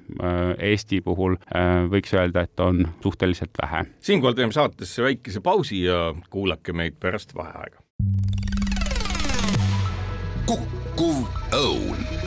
Eesti 0.58 1.00
puhul 1.00 1.36
äh, 1.54 1.86
võiks 1.90 2.14
öelda, 2.14 2.42
et 2.42 2.60
on 2.60 2.88
suhteliselt 3.02 3.50
vähe. 3.62 3.84
siinkohal 4.00 4.34
teeme 4.34 4.52
saatesse 4.52 5.02
väikese 5.02 5.40
pausi 5.40 5.84
ja 5.84 6.14
kuulake 6.30 6.72
meid 6.72 6.98
pärast 7.00 7.34
vaheaega. 7.34 7.78
kukkuv 10.46 11.28
õun 11.54 12.17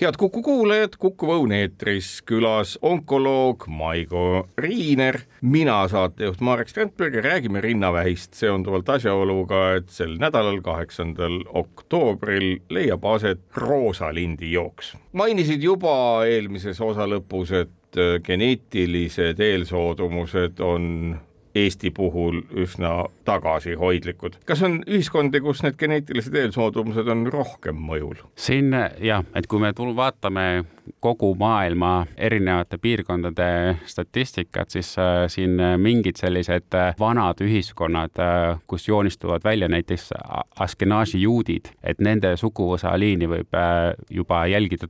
head 0.00 0.16
Kuku 0.16 0.42
kuulajad, 0.42 0.94
Kuku 0.98 1.28
Õun 1.34 1.52
eetris 1.52 2.22
külas 2.24 2.78
onkoloog 2.82 3.66
Maigo 3.68 4.48
Riiner, 4.58 5.18
mina 5.42 5.76
saatejuht 5.92 6.40
Marek 6.40 6.70
Strandberg 6.72 7.18
ja 7.18 7.24
räägime 7.26 7.60
rinnavähist 7.60 8.34
seonduvalt 8.38 8.88
asjaoluga, 8.88 9.60
et 9.76 9.90
sel 9.92 10.16
nädalal, 10.20 10.62
kaheksandal 10.64 11.42
oktoobril 11.62 12.62
leiab 12.72 13.04
aset 13.12 13.42
roosalindi 13.56 14.52
jooks. 14.52 14.94
mainisid 15.12 15.62
juba 15.62 16.24
eelmises 16.24 16.80
osa 16.80 17.04
lõpus, 17.04 17.52
et 17.52 18.00
geneetilised 18.24 19.40
eelsoodumused 19.40 20.64
on 20.64 21.18
Eesti 21.54 21.90
puhul 21.90 22.42
üsna 22.54 23.06
tagasihoidlikud. 23.24 24.36
kas 24.46 24.62
on 24.62 24.80
ühiskondi, 24.86 25.40
kus 25.40 25.64
need 25.66 25.78
geneetilised 25.78 26.34
eelsoodumused 26.34 27.08
on 27.10 27.26
rohkem 27.32 27.80
mõjul? 27.90 28.20
siin 28.36 28.70
jah, 29.00 29.24
et 29.34 29.46
kui 29.50 29.60
me 29.60 29.72
vaatame 29.96 30.64
kogu 31.00 31.34
maailma 31.38 32.06
erinevate 32.16 32.78
piirkondade 32.78 33.76
statistikat, 33.86 34.70
siis 34.70 34.98
äh, 34.98 35.24
siin 35.28 35.56
mingid 35.76 36.16
sellised 36.20 36.74
äh, 36.74 36.94
vanad 36.98 37.40
ühiskonnad, 37.44 38.18
äh, 38.18 38.60
kus 38.66 38.88
joonistuvad 38.88 39.44
välja 39.44 39.68
näiteks 39.68 40.10
Askenazi 40.60 41.20
juudid, 41.22 41.70
et 41.82 42.00
nende 42.00 42.34
suguvõsa 42.36 42.92
liini 42.98 43.28
võib 43.30 43.56
juba 44.10 44.44
jälgida 44.46 44.88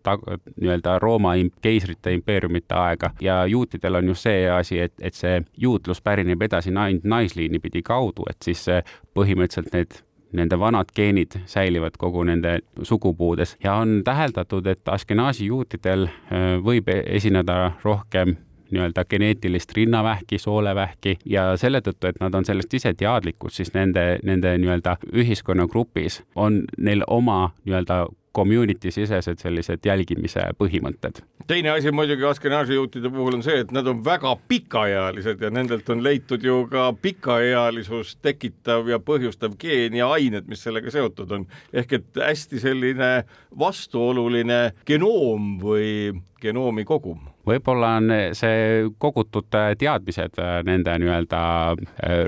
nii-öelda 0.56 0.98
Rooma 0.98 1.34
keisrite 1.62 2.12
impeeriumite 2.14 2.74
aega. 2.74 3.10
Ja 3.20 3.44
juutidel 3.46 4.00
on 4.00 4.12
just 4.12 4.26
see 4.26 4.48
asi, 4.50 4.80
et, 4.80 4.94
et 5.00 5.14
see 5.14 5.42
juutlus 5.56 6.00
pärineb 6.00 6.42
edasi 6.42 6.74
ainult 6.74 7.04
naisliini 7.04 7.58
pidi 7.58 7.82
kaudu, 7.82 8.26
et 8.30 8.42
siis 8.42 8.66
põhimõtteliselt 9.14 9.74
need 9.74 10.00
nende 10.32 10.58
vanad 10.58 10.92
geenid 10.96 11.40
säilivad 11.46 11.96
kogu 11.98 12.24
nende 12.24 12.58
sugupuudes 12.82 13.56
ja 13.64 13.74
on 13.74 14.02
täheldatud, 14.04 14.66
et 14.66 14.88
Askenaasi 14.88 15.46
juutidel 15.46 16.06
äh, 16.06 16.54
võib 16.64 16.88
esineda 17.06 17.72
rohkem 17.84 18.36
nii-öelda 18.70 19.04
geneetilist 19.04 19.72
rinnavähki, 19.76 20.38
soolevähki 20.38 21.16
ja 21.26 21.56
selle 21.56 21.80
tõttu, 21.82 22.06
et 22.06 22.20
nad 22.20 22.34
on 22.34 22.44
sellest 22.46 22.74
ise 22.74 22.92
teadlikud, 22.94 23.50
siis 23.50 23.74
nende, 23.74 24.20
nende 24.22 24.54
nii-öelda 24.58 24.96
ühiskonnagrupis 25.10 26.22
on 26.36 26.62
neil 26.78 27.02
oma 27.06 27.50
nii-öelda 27.64 28.04
community 28.32 28.90
sisesed 28.90 29.38
sellised 29.42 29.86
jälgimise 29.86 30.44
põhimõtted. 30.58 31.22
teine 31.46 31.70
asi 31.70 31.90
muidugi 31.90 32.24
Askenazi 32.24 32.74
juutide 32.74 33.10
puhul 33.10 33.34
on 33.34 33.42
see, 33.42 33.60
et 33.64 33.72
nad 33.72 33.86
on 33.86 34.04
väga 34.04 34.36
pikaealised 34.48 35.42
ja 35.42 35.50
nendelt 35.50 35.88
on 35.90 36.02
leitud 36.02 36.44
ju 36.44 36.66
ka 36.70 36.92
pikaealisust 37.02 38.18
tekitav 38.22 38.88
ja 38.88 38.98
põhjustav 38.98 39.56
geen 39.58 39.96
ja 39.98 40.10
ained, 40.14 40.46
mis 40.46 40.62
sellega 40.62 40.90
seotud 40.90 41.30
on. 41.30 41.46
ehk 41.72 41.92
et 41.92 42.22
hästi 42.26 42.60
selline 42.60 43.10
vastuoluline 43.58 44.60
genoom 44.86 45.56
või 45.62 46.12
genoomi 46.40 46.84
kogum 46.84 47.26
võib-olla 47.46 47.96
on 47.98 48.12
see 48.36 48.86
kogutud 48.98 49.48
teadmised 49.78 50.38
nende 50.64 50.98
nii-öelda 51.02 51.42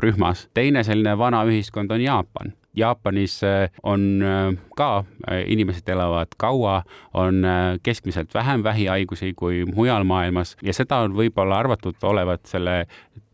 rühmas. 0.02 0.48
teine 0.54 0.82
selline 0.84 1.14
vana 1.18 1.44
ühiskond 1.46 1.92
on 1.94 2.00
Jaapan 2.00 2.52
Jaapanis 2.76 3.42
äh, 3.44 3.70
on 3.82 4.22
äh, 4.22 4.56
ka, 4.76 5.04
äh, 5.30 5.42
inimesed 5.46 5.88
elavad 5.88 6.32
kaua, 6.36 6.82
on 7.14 7.44
keskmiselt 7.82 8.34
vähem 8.34 8.64
vähihaigusi 8.64 9.34
kui 9.36 9.64
mujal 9.74 10.04
maailmas 10.04 10.56
ja 10.62 10.72
seda 10.72 11.02
on 11.04 11.12
võib-olla 11.12 11.58
arvatud 11.60 11.96
olevat 12.02 12.46
selle 12.48 12.86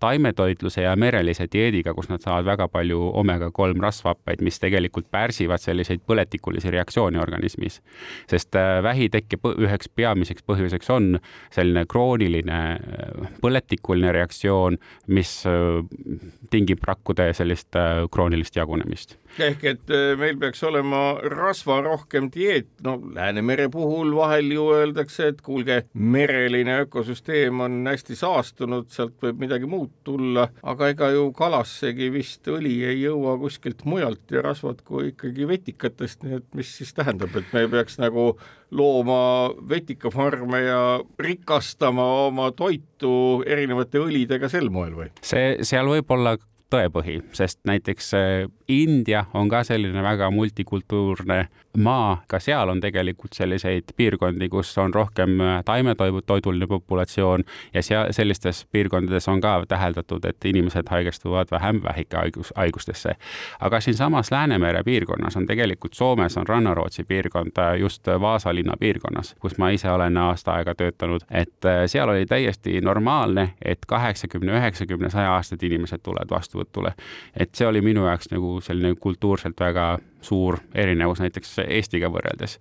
taimetoitluse 0.02 0.82
ja 0.82 0.96
merelise 0.96 1.46
dieediga, 1.52 1.94
kus 1.94 2.08
nad 2.10 2.22
saavad 2.22 2.46
väga 2.46 2.68
palju 2.68 2.98
omega-3 3.18 3.78
rasvhappeid, 3.82 4.42
mis 4.42 4.58
tegelikult 4.58 5.06
pärsivad 5.10 5.62
selliseid 5.62 6.02
põletikulisi 6.06 6.70
reaktsioone 6.74 7.20
organismis. 7.22 7.80
sest 8.30 8.58
vähitekke 8.82 9.38
üheks 9.54 9.90
peamiseks 9.94 10.42
põhjuseks 10.46 10.90
on 10.94 11.18
selline 11.54 11.86
krooniline 11.86 12.60
põletikuline 13.42 14.12
reaktsioon, 14.12 14.78
mis 15.06 15.42
tingib 16.50 16.82
rakkude 16.86 17.32
sellist 17.34 17.78
kroonilist 18.10 18.56
jagunemist 18.56 19.18
ehk 19.38 19.64
et 19.70 19.92
äh, 19.94 20.12
meil 20.18 20.38
peaks 20.40 20.62
olema 20.66 21.02
rasvarohkem 21.22 22.30
dieet, 22.34 22.70
no 22.84 22.96
Läänemere 23.14 23.68
puhul 23.72 24.14
vahel 24.16 24.52
ju 24.54 24.68
öeldakse, 24.74 25.30
et 25.32 25.42
kuulge, 25.44 25.82
mereline 25.94 26.80
ökosüsteem 26.84 27.62
on 27.64 27.80
hästi 27.88 28.18
saastunud, 28.18 28.88
sealt 28.94 29.16
võib 29.22 29.40
midagi 29.44 29.68
muud 29.70 29.92
tulla, 30.06 30.48
aga 30.62 30.92
ega 30.94 31.10
ju 31.14 31.28
kalassegi 31.36 32.10
vist 32.14 32.48
õli 32.50 32.78
ei 32.88 33.02
jõua 33.04 33.36
kuskilt 33.40 33.84
mujalt 33.88 34.34
ja 34.34 34.42
rasvad 34.44 34.82
kui 34.86 35.12
ikkagi 35.12 35.48
vetikatest, 35.48 36.24
nii 36.24 36.40
et 36.40 36.48
mis 36.58 36.74
siis 36.80 36.94
tähendab, 36.96 37.34
et 37.38 37.52
me 37.56 37.66
peaks 37.70 37.98
nagu 38.02 38.32
looma 38.70 39.54
vetikafarme 39.68 40.60
ja 40.66 40.82
rikastama 41.20 42.04
oma 42.26 42.50
toitu 42.56 43.42
erinevate 43.46 44.00
õlidega 44.02 44.50
sel 44.52 44.68
moel 44.72 44.94
või? 44.98 45.10
see, 45.24 45.56
seal 45.66 45.88
võib 45.88 46.10
olla 46.12 46.36
tõepõhi, 46.72 47.18
sest 47.36 47.60
näiteks 47.68 48.12
äh, 48.16 48.48
India 48.68 49.24
on 49.34 49.48
ka 49.48 49.62
selline 49.66 50.02
väga 50.04 50.30
multikultuurne 50.34 51.46
maa, 51.78 52.22
ka 52.28 52.40
seal 52.42 52.68
on 52.68 52.80
tegelikult 52.80 53.32
selliseid 53.36 53.94
piirkondi, 53.96 54.48
kus 54.48 54.72
on 54.78 54.94
rohkem 54.94 55.38
taimetoiduline 55.64 56.66
populatsioon 56.66 57.44
ja 57.74 57.82
seal 57.82 58.12
sellistes 58.12 58.66
piirkondades 58.72 59.28
on 59.28 59.40
ka 59.40 59.62
täheldatud, 59.68 60.24
et 60.24 60.44
inimesed 60.44 60.88
haigestuvad 60.90 61.50
vähem 61.50 61.80
vähikehaigus, 61.82 62.52
haigustesse. 62.56 63.14
aga 63.60 63.80
siinsamas 63.80 64.30
Läänemere 64.30 64.82
piirkonnas 64.84 65.36
on 65.36 65.46
tegelikult 65.46 65.94
Soomes 65.94 66.36
on 66.36 66.46
Rannarootsi 66.46 67.04
piirkond 67.04 67.52
just 67.78 68.06
Vaasa 68.20 68.54
linna 68.54 68.76
piirkonnas, 68.80 69.34
kus 69.40 69.58
ma 69.58 69.70
ise 69.70 69.90
olen 69.90 70.16
aasta 70.16 70.52
aega 70.52 70.74
töötanud, 70.74 71.20
et 71.30 71.70
seal 71.86 72.08
oli 72.08 72.26
täiesti 72.26 72.80
normaalne, 72.80 73.54
et 73.64 73.78
kaheksakümne, 73.86 74.58
üheksakümne, 74.58 75.10
saja 75.10 75.34
aastased 75.34 75.62
inimesed 75.62 76.02
tulevad 76.02 76.30
vastuvõtule. 76.30 76.92
et 77.36 77.54
see 77.54 77.66
oli 77.66 77.80
minu 77.80 78.06
jaoks 78.06 78.30
nagu 78.30 78.60
selline 78.60 78.94
kultuurselt 78.94 79.60
väga 79.60 79.98
suur 80.24 80.58
erinevus 80.74 81.20
näiteks 81.22 81.58
Eestiga 81.66 82.10
võrreldes 82.12 82.58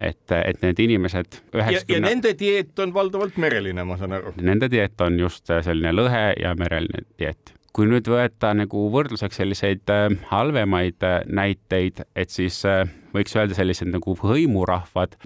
et, 0.00 0.32
et 0.32 0.60
need 0.64 0.82
inimesed 0.86 1.40
üheksakümne 1.54 1.80
90... 1.84 1.94
ja, 1.94 2.02
nende 2.08 2.34
dieet 2.38 2.82
on 2.82 2.94
valdavalt 2.94 3.38
mereline, 3.40 3.84
ma 3.86 3.98
saan 4.00 4.16
aru? 4.18 4.34
Nende 4.40 4.70
dieet 4.72 5.00
on 5.04 5.18
just 5.20 5.50
selline 5.50 5.92
lõhe 5.94 6.30
ja 6.40 6.54
mereline 6.58 7.04
dieet. 7.20 7.54
kui 7.70 7.86
nüüd 7.86 8.08
võtta 8.10 8.50
nagu 8.56 8.88
võrdluseks 8.90 9.38
selliseid 9.38 9.92
äh, 9.94 10.08
halvemaid 10.32 11.04
äh, 11.06 11.20
näiteid, 11.30 12.00
et 12.18 12.32
siis 12.34 12.58
äh, 12.66 12.82
võiks 13.14 13.36
öelda 13.36 13.54
sellised 13.54 13.90
nagu 13.90 14.14
hõimurahvad, 14.18 15.16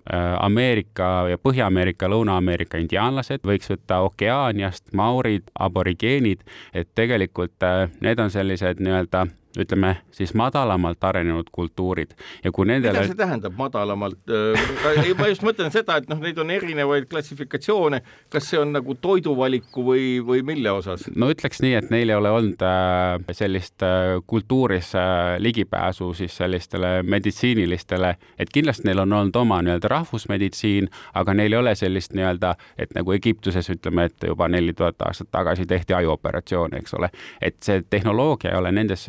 Ameerika 0.40 1.26
ja 1.28 1.40
Põhja-Ameerika, 1.40 2.08
Lõuna-Ameerika 2.08 2.80
indiaanlased, 2.80 3.44
võiks 3.44 3.68
võtta 3.72 4.02
Okeaaniast 4.08 4.92
maurid, 4.96 5.48
aborigeenid, 5.60 6.44
et 6.72 6.88
tegelikult 6.96 7.68
need 8.00 8.20
on 8.24 8.32
sellised 8.32 8.80
nii-öelda 8.80 9.26
ütleme 9.60 9.96
siis 10.14 10.34
madalamalt 10.34 11.04
arenenud 11.04 11.50
kultuurid 11.52 12.14
ja 12.44 12.52
kui 12.52 12.66
nendele 12.68 12.98
mida 12.98 13.10
see 13.10 13.18
tähendab 13.18 13.56
madalamalt? 13.58 14.20
Äh, 14.28 15.12
ma 15.18 15.28
just 15.30 15.44
mõtlen 15.46 15.72
seda, 15.74 15.98
et 16.00 16.08
noh, 16.10 16.20
neid 16.22 16.38
on 16.42 16.50
erinevaid 16.54 17.06
klassifikatsioone, 17.10 18.00
kas 18.32 18.48
see 18.50 18.60
on 18.60 18.74
nagu 18.74 18.96
toiduvaliku 19.00 19.84
või, 19.86 20.06
või 20.26 20.44
mille 20.46 20.72
osas? 20.74 21.06
no 21.14 21.30
ütleks 21.32 21.62
nii, 21.64 21.74
et 21.78 21.90
neil 21.94 22.10
ei 22.12 22.18
ole 22.18 22.32
olnud 22.34 22.64
äh, 22.66 23.34
sellist 23.36 23.84
äh, 23.86 24.16
kultuuris 24.26 24.92
ligipääsu 25.38 26.12
siis 26.14 26.36
sellistele 26.36 27.02
meditsiinilistele, 27.02 28.14
et 28.38 28.52
kindlasti 28.54 28.88
neil 28.88 29.04
on 29.04 29.12
olnud 29.12 29.36
oma 29.38 29.60
nii-öelda 29.64 29.90
rahvusmeditsiin, 29.90 30.90
aga 31.14 31.34
neil 31.34 31.52
ei 31.52 31.58
ole 31.58 31.74
sellist 31.78 32.14
nii-öelda, 32.14 32.54
et 32.78 32.94
nagu 32.96 33.14
Egiptuses 33.14 33.70
ütleme, 33.70 34.08
et 34.10 34.26
juba 34.28 34.48
neli 34.48 34.74
tuhat 34.74 35.02
aastat 35.06 35.30
tagasi 35.34 35.66
tehti 35.66 35.94
ajuoperatsioone, 35.94 36.82
eks 36.82 36.94
ole, 36.98 37.10
et 37.42 37.56
see 37.64 37.82
tehnoloogia 37.90 38.52
ei 38.52 38.58
ole 38.58 38.72
nendes 38.74 39.06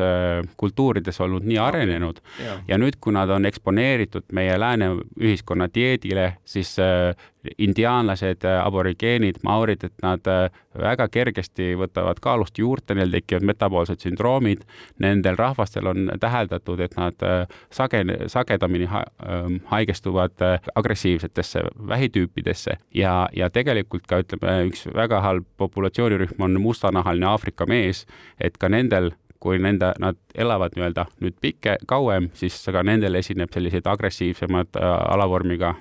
kultuurides 0.58 1.22
olnud 1.22 1.46
nii 1.48 1.58
arenenud 1.62 2.20
ja. 2.44 2.58
ja 2.68 2.80
nüüd, 2.82 3.00
kui 3.02 3.14
nad 3.16 3.30
on 3.30 3.46
eksponeeritud 3.46 4.28
meie 4.36 4.60
lääne 4.60 4.92
ühiskonna 5.20 5.68
dieedile, 5.76 6.34
siis 6.46 6.76
äh, 6.80 7.16
indiaanlased, 7.58 8.46
aborigeenid, 8.64 9.40
maurid, 9.44 9.84
et 9.84 9.94
nad 10.04 10.28
äh, 10.30 10.50
väga 10.82 11.08
kergesti 11.12 11.74
võtavad 11.80 12.20
kaalust 12.24 12.58
juurde, 12.60 12.96
neil 12.98 13.12
tekivad 13.14 13.46
metaboolsed 13.46 14.02
sündroomid. 14.04 14.64
Nendel 15.04 15.38
rahvastel 15.40 15.88
on 15.92 16.10
täheldatud, 16.20 16.82
et 16.86 16.96
nad 17.00 17.26
äh, 17.26 17.46
sage, 17.74 18.04
sagedamini 18.32 18.90
ha 18.92 19.04
ähm, 19.26 19.60
haigestuvad 19.72 20.42
agressiivsetesse 20.76 21.64
vähitüüpidesse 21.88 22.78
ja, 22.94 23.16
ja 23.36 23.50
tegelikult 23.50 24.08
ka 24.10 24.22
ütleme, 24.24 24.58
üks 24.70 24.88
väga 24.96 25.22
halb 25.26 25.48
populatsioonirühm 25.62 26.42
on 26.42 26.60
mustanahaline 26.62 27.30
Aafrika 27.30 27.68
mees, 27.70 28.06
et 28.40 28.58
ka 28.58 28.70
nendel 28.70 29.14
kui 29.46 29.60
nende, 29.62 29.92
nad 30.02 30.18
elavad 30.34 30.74
nii-öelda 30.74 31.06
nüüd 31.22 31.36
pikke, 31.42 31.78
kauem, 31.86 32.32
siis 32.34 32.58
ka 32.74 32.82
nendel 32.82 33.20
esineb 33.22 33.54
selliseid 33.54 33.86
agressiivsemad 33.92 34.80
äh, 34.82 34.94
alavormiga 35.14 35.76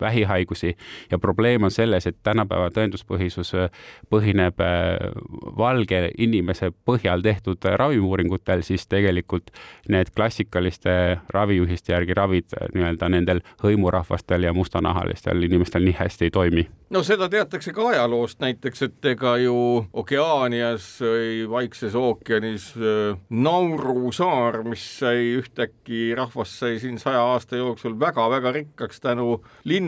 vähihaigusi. 0.00 0.76
Ja 1.10 1.18
probleem 1.18 1.62
on 1.62 1.70
selles, 1.70 2.06
et 2.06 2.16
tänapäeva 2.22 2.70
tõenduspõhisus 2.74 3.54
äh, 3.54 3.70
põhineb 4.10 4.60
äh, 4.60 5.12
valge 5.58 6.10
inimese 6.18 6.72
põhjal 6.84 7.22
tehtud 7.22 7.64
ravimiuuringutel, 7.64 8.62
siis 8.62 8.86
tegelikult 8.86 9.50
need 9.88 10.12
klassikaliste 10.16 11.20
ravijuhiste 11.28 11.92
järgi 11.92 12.14
ravid 12.14 12.58
nii-öelda 12.74 13.08
nendel 13.08 13.40
hõimurahvastel 13.62 14.48
ja 14.48 14.52
mustanahalistel 14.52 15.42
inimestel 15.42 15.84
nii 15.84 15.96
hästi 15.98 16.28
ei 16.28 16.30
toimi. 16.30 16.68
No 16.90 17.04
seda 17.06 17.28
teatakse 17.30 17.70
ka 17.72 17.84
ajaloost 17.92 18.40
näiteks, 18.42 18.82
et 18.82 19.04
ega 19.12 19.36
ju 19.38 19.54
Okeaanias 19.92 20.86
või 21.04 21.44
Vaikses 21.50 21.94
ookeanis 21.94 22.72
äh, 22.76 23.18
Nauru 23.30 24.10
saar, 24.12 24.62
mis 24.66 24.82
sai 24.98 25.36
ühtäkki, 25.38 26.10
rahvas 26.18 26.56
sai 26.58 26.80
siin 26.82 26.98
saja 26.98 27.22
aasta 27.32 27.60
jooksul 27.60 27.94
väga-väga 28.00 28.52
rikkaks 28.58 29.00
tänu 29.00 29.38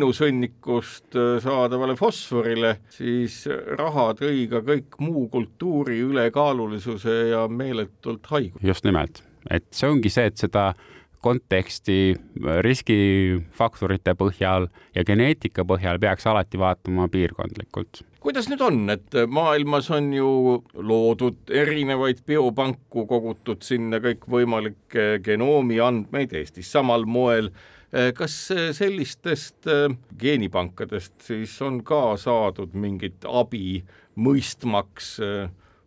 linnusõnnikust 0.02 1.16
äh, 1.16 1.36
saadavale 1.42 1.96
fosforile, 1.96 2.76
siis 2.90 3.44
raha 3.78 4.12
tõi 4.18 4.46
ka 4.50 4.62
kõik 4.66 4.98
muu 5.00 5.28
kultuuri 5.30 6.00
ülekaalulisuse 6.02 7.30
ja 7.32 7.46
meeletult 7.48 8.26
haigus. 8.30 8.62
just 8.62 8.84
nimelt, 8.84 9.22
et 9.50 9.64
see 9.70 9.88
ongi 9.88 10.10
see, 10.10 10.26
et 10.26 10.36
seda 10.36 10.72
konteksti, 11.22 12.16
riskifaktorite 12.66 14.16
põhjal 14.18 14.66
ja 14.94 15.04
geneetika 15.06 15.62
põhjal 15.62 16.00
peaks 16.02 16.26
alati 16.26 16.58
vaatama 16.58 17.06
piirkondlikult 17.08 18.02
kuidas 18.22 18.46
nüüd 18.46 18.60
on, 18.62 18.80
et 18.90 19.16
maailmas 19.28 19.88
on 19.90 20.12
ju 20.14 20.30
loodud 20.78 21.50
erinevaid 21.50 22.22
biopanku, 22.26 23.06
kogutud 23.10 23.62
sinna 23.66 23.98
kõikvõimalikke 24.02 25.16
genoomi 25.24 25.80
andmeid, 25.82 26.34
Eestis 26.38 26.70
samal 26.72 27.06
moel. 27.06 27.50
Kas 28.16 28.34
sellistest 28.72 29.66
geenipankadest 30.18 31.26
siis 31.26 31.58
on 31.60 31.82
ka 31.84 32.16
saadud 32.16 32.72
mingit 32.72 33.26
abi 33.28 33.82
mõistmaks 34.16 35.18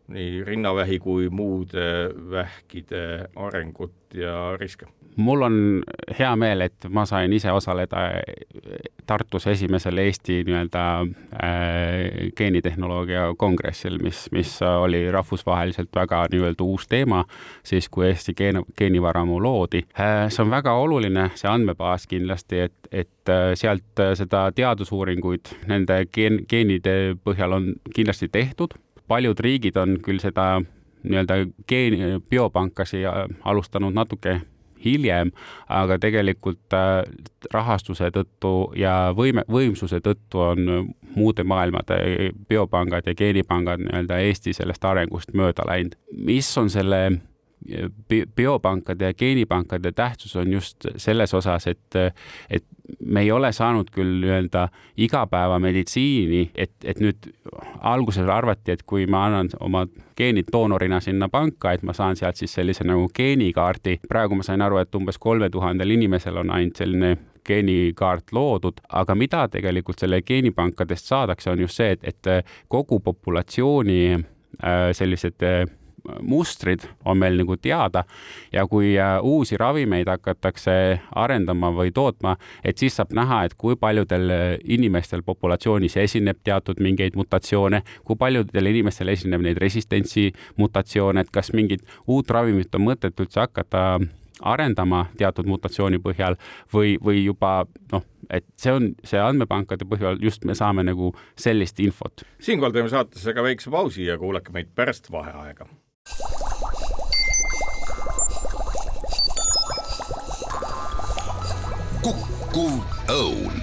nii 0.08 0.44
rinnavähi 0.46 1.00
kui 1.00 1.30
muude 1.30 1.88
vähkide 2.32 3.30
arengut 3.36 3.94
ja 4.13 4.58
riske? 4.60 4.86
mul 5.15 5.41
on 5.41 5.84
hea 6.20 6.36
meel, 6.36 6.65
et 6.65 6.88
ma 6.89 7.06
sain 7.08 7.34
ise 7.34 7.52
osaleda 7.52 8.10
Tartus 9.06 9.46
esimesel 9.48 9.98
Eesti 10.02 10.39
nii-öelda 10.44 10.84
äh, 11.02 12.32
geenitehnoloogia 12.36 13.28
kongressil, 13.38 14.00
mis, 14.04 14.26
mis 14.32 14.58
oli 14.65 15.06
rahvusvaheliselt 15.12 15.94
väga 15.96 16.26
nii-öelda 16.32 16.65
uus 16.65 16.88
teema, 16.91 17.24
siis 17.63 17.89
kui 17.89 18.08
Eesti 18.10 18.34
geen-, 18.34 18.63
geenivaramu 18.78 19.39
loodi 19.44 19.86
äh,. 20.00 20.26
see 20.30 20.44
on 20.44 20.52
väga 20.52 20.74
oluline, 20.74 21.30
see 21.36 21.52
andmebaas 21.52 22.08
kindlasti, 22.12 22.65
et, 22.68 22.91
et 22.91 23.36
sealt 23.56 24.04
seda 24.20 24.50
teadusuuringuid 24.56 25.54
nende 25.70 26.02
geen-, 26.12 26.41
geenide 26.50 27.15
põhjal 27.24 27.56
on 27.56 27.72
kindlasti 27.96 28.28
tehtud, 28.34 28.76
paljud 29.08 29.39
riigid 29.39 29.78
on 29.78 30.00
küll 30.04 30.20
seda 30.24 30.62
nii-öelda 31.06 31.39
geeni, 31.70 32.20
biopankasi 32.30 33.06
äh, 33.06 33.26
alustanud 33.46 33.94
natuke 33.94 34.39
hiljem, 34.86 35.32
aga 35.70 35.98
tegelikult 36.02 36.74
äh, 36.74 37.04
rahastuse 37.54 38.10
tõttu 38.13 38.54
ja 38.78 39.13
võime, 39.18 39.46
võimsuse 39.52 40.02
tõttu 40.06 40.41
on 40.46 40.91
muude 41.15 41.46
maailmade 41.48 41.98
biopangad 42.50 43.08
ja 43.08 43.15
geenipangad 43.18 43.86
nii-öelda 43.86 44.20
Eesti 44.28 44.54
sellest 44.54 44.86
arengust 44.86 45.34
mööda 45.34 45.65
läinud. 45.68 45.96
mis 46.12 46.58
on 46.58 46.70
selle 46.70 47.02
biopankade 48.36 49.06
ja 49.06 49.13
geenipankade 49.13 49.91
tähtsus 49.91 50.36
on 50.36 50.52
just 50.54 50.86
selles 50.98 51.34
osas, 51.34 51.68
et, 51.68 51.96
et 52.50 52.65
me 53.06 53.21
ei 53.21 53.32
ole 53.32 53.52
saanud 53.52 53.89
küll 53.93 54.19
nii-öelda 54.21 54.67
igapäevameditsiini, 54.98 56.41
et, 56.56 56.74
et 56.84 57.00
nüüd 57.02 57.30
alguses 57.82 58.28
arvati, 58.30 58.76
et 58.76 58.84
kui 58.88 59.06
ma 59.10 59.26
annan 59.30 59.50
oma 59.60 59.86
geenid 60.17 60.50
doonorina 60.54 61.00
sinna 61.04 61.30
panka, 61.30 61.74
et 61.74 61.84
ma 61.84 61.93
saan 61.93 62.15
sealt 62.15 62.39
siis 62.39 62.54
sellise 62.54 62.86
nagu 62.88 63.08
geenikaardi. 63.15 64.00
praegu 64.10 64.36
ma 64.36 64.43
sain 64.43 64.62
aru, 64.62 64.78
et 64.82 64.95
umbes 64.95 65.17
kolme 65.17 65.50
tuhandel 65.50 65.95
inimesel 65.98 66.38
on 66.43 66.54
ainult 66.56 66.82
selline 66.82 67.15
geenikaart 67.45 68.32
loodud, 68.34 68.82
aga 68.89 69.15
mida 69.15 69.48
tegelikult 69.52 70.00
selle 70.02 70.21
geenipankadest 70.21 71.12
saadakse, 71.12 71.52
on 71.52 71.60
just 71.60 71.78
see, 71.78 71.91
et, 71.98 72.04
et 72.04 72.45
kogu 72.67 73.00
populatsiooni 73.00 74.00
äh, 74.15 74.89
sellised 74.98 75.45
äh, 75.45 75.65
mustrid 76.22 76.86
on 77.06 77.18
meil 77.18 77.38
nagu 77.39 77.58
teada 77.58 78.04
ja 78.54 78.65
kui 78.68 78.94
äh, 79.00 79.18
uusi 79.24 79.58
ravimeid 79.58 80.10
hakatakse 80.10 81.00
arendama 81.15 81.72
või 81.76 81.94
tootma, 81.96 82.36
et 82.63 82.78
siis 82.78 82.96
saab 82.98 83.13
näha, 83.15 83.44
et 83.46 83.56
kui 83.58 83.78
paljudel 83.80 84.30
äh, 84.32 84.44
inimestel 84.63 85.24
populatsioonis 85.26 85.98
esineb 86.02 86.41
teatud 86.44 86.82
mingeid 86.84 87.15
mutatsioone, 87.15 87.82
kui 88.04 88.20
paljudel 88.20 88.72
inimestel 88.74 89.13
esineb 89.15 89.41
neid 89.46 89.62
resistentsi 89.62 90.32
mutatsioone, 90.58 91.26
et 91.26 91.34
kas 91.34 91.54
mingit 91.54 91.86
uut 92.08 92.30
ravimit 92.30 92.76
on 92.76 92.88
mõtet 92.89 93.20
üldse 93.20 93.44
hakata 93.46 93.86
arendama 94.41 95.06
teatud 95.18 95.48
mutatsiooni 95.48 96.00
põhjal 96.04 96.36
või, 96.74 96.96
või 97.04 97.24
juba 97.24 97.63
noh, 97.94 98.04
et 98.30 98.46
see 98.60 98.74
on 98.74 98.91
see 99.08 99.22
andmepankade 99.22 99.88
põhjal 99.88 100.20
just 100.24 100.46
me 100.46 100.56
saame 100.58 100.84
nagu 100.84 101.13
sellist 101.39 101.80
infot. 101.80 102.26
siinkohal 102.39 102.76
teeme 102.76 102.91
saatesse 102.91 103.34
ka 103.34 103.44
väikse 103.46 103.72
pausi 103.72 104.10
ja 104.10 104.20
kuulake 104.20 104.54
meid 104.56 104.74
pärast 104.76 105.12
vaheaega 105.12 105.70
Kukkuv 112.06 112.74
Õun 113.10 113.54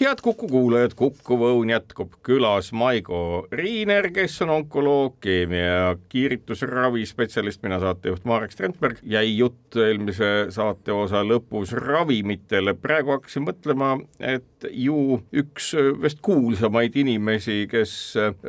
head 0.00 0.18
Kuku 0.22 0.48
kuulajad, 0.50 0.94
Kuku 0.98 1.36
Õun 1.46 1.70
jätkub 1.70 2.16
külas 2.26 2.72
Maigo 2.74 3.46
Riiner, 3.54 4.08
kes 4.14 4.40
on 4.42 4.50
onkoloog, 4.56 5.16
keemia 5.22 5.64
ja 5.64 5.92
kiiritusravi 6.10 7.06
spetsialist, 7.06 7.62
mina 7.62 7.78
saatejuht 7.82 8.26
Marek 8.26 8.54
Strandberg. 8.54 8.98
jäi 9.02 9.36
jutt 9.38 9.78
eelmise 9.78 10.50
saateosa 10.50 11.22
lõpus 11.26 11.72
ravimitele, 11.78 12.74
praegu 12.74 13.14
hakkasin 13.14 13.46
mõtlema, 13.46 13.94
et 14.18 14.68
ju 14.70 15.20
üks 15.30 15.72
vist 16.02 16.18
kuulsamaid 16.22 16.98
inimesi, 16.98 17.64
kes 17.70 17.94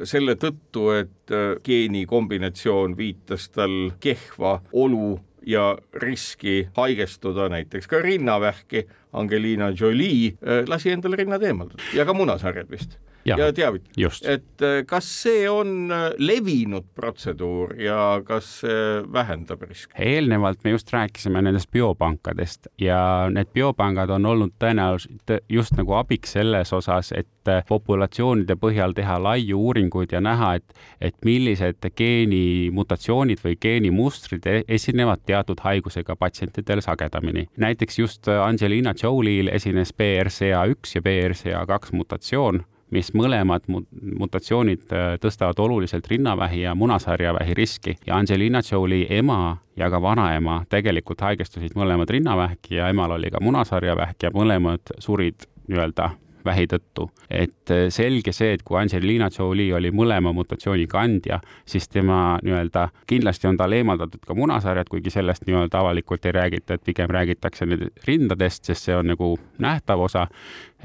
selle 0.03 0.37
tõttu, 0.41 0.89
et 0.97 1.37
geenikombinatsioon 1.63 2.97
viitas 2.97 3.49
tal 3.53 3.91
kehva 4.01 4.59
olu 4.73 5.19
ja 5.47 5.77
riski 6.03 6.67
haigestuda 6.75 7.47
näiteks 7.49 7.87
ka 7.87 8.01
rinnavähki, 8.03 8.87
Angelina 9.13 9.71
Jolie 9.71 10.33
äh, 10.35 10.65
lasi 10.67 10.91
endale 10.91 11.15
rinnad 11.15 11.43
eemaldada. 11.47 11.83
Ja 11.95 12.05
ka 12.05 12.13
munasarjad 12.13 12.67
vist 12.71 12.97
ja, 13.27 13.37
ja 13.39 13.53
teavitas, 13.53 14.21
et 14.23 14.63
äh, 14.65 14.81
kas 14.87 15.07
see 15.23 15.45
on 15.49 15.91
äh, 15.91 16.09
levinud 16.17 16.87
protseduur 16.95 17.75
ja 17.81 18.21
kas 18.25 18.59
see 18.61 18.83
vähendab 19.13 19.63
riski? 19.67 19.93
eelnevalt 19.99 20.63
me 20.63 20.75
just 20.75 20.93
rääkisime 20.93 21.41
nendest 21.41 21.71
biopankadest 21.71 22.71
ja 22.81 22.99
need 23.33 23.51
biopangad 23.53 24.09
on 24.15 24.25
olnud 24.25 24.55
tõenäoliselt 24.59 25.37
just 25.49 25.75
nagu 25.77 25.97
abiks 25.99 26.37
selles 26.37 26.73
osas, 26.73 27.11
et 27.11 27.27
populatsioonide 27.67 28.57
põhjal 28.59 28.93
teha 28.95 29.17
laiu 29.23 29.59
uuringuid 29.69 30.11
ja 30.11 30.21
näha, 30.23 30.53
et, 30.59 30.73
et 31.01 31.15
millised 31.25 31.87
geenimutatsioonid 31.95 33.43
või 33.43 33.57
geenimustrid 33.61 34.47
e-, 34.47 34.63
esinevad 34.67 35.23
teatud 35.25 35.61
haigusega 35.63 36.15
patsientidel 36.15 36.81
sagedamini. 36.83 37.47
näiteks 37.57 37.99
just 37.99 38.27
Angelina 38.27 38.93
Jolie'l 39.03 39.51
esines 39.53 39.93
BRCA1 39.93 40.95
ja 40.95 41.01
BRCA2 41.01 41.95
mutatsioon 41.95 42.63
mis 42.91 43.09
mõlemad 43.13 43.65
mutatsioonid 43.67 44.93
äh, 44.93 45.07
tõstavad 45.21 45.59
oluliselt 45.59 46.07
rinnavähi 46.07 46.61
ja 46.61 46.75
munasarjavähi 46.75 47.53
riski. 47.53 47.97
Ja 48.07 48.17
Angelina 48.17 48.61
Jolie 48.71 49.07
ema 49.09 49.57
ja 49.75 49.89
ka 49.89 50.01
vanaema 50.01 50.61
tegelikult 50.69 51.21
haigestusid 51.21 51.75
mõlemad 51.75 52.09
rinnavähki 52.09 52.79
ja 52.79 52.89
emal 52.89 53.17
oli 53.17 53.31
ka 53.31 53.43
munasarjavähk 53.43 54.23
ja 54.23 54.31
mõlemad 54.35 54.95
surid 55.03 55.47
nii-öelda 55.67 56.11
vähi 56.47 56.67
tõttu. 56.71 57.09
et 57.29 57.71
äh, 57.71 57.87
selge 57.93 58.31
see, 58.33 58.53
et 58.55 58.63
kui 58.63 58.79
Angelina 58.79 59.29
Jolie 59.33 59.73
oli 59.75 59.91
mõlema 59.91 60.33
mutatsiooni 60.33 60.87
kandja, 60.87 61.39
siis 61.65 61.89
tema 61.91 62.39
nii-öelda, 62.43 62.87
kindlasti 63.07 63.49
on 63.51 63.59
tal 63.59 63.75
eemaldatud 63.75 64.23
ka 64.27 64.35
munasarjad, 64.37 64.89
kuigi 64.89 65.13
sellest 65.13 65.45
nii-öelda 65.47 65.81
avalikult 65.83 66.25
ei 66.25 66.35
räägita, 66.37 66.77
et 66.77 66.87
pigem 66.87 67.11
räägitakse 67.11 67.67
nüüd 67.67 67.87
rindadest, 68.07 68.65
sest 68.65 68.87
see 68.87 68.95
on 68.95 69.11
nagu 69.13 69.33
nähtav 69.63 70.01
osa. 70.07 70.27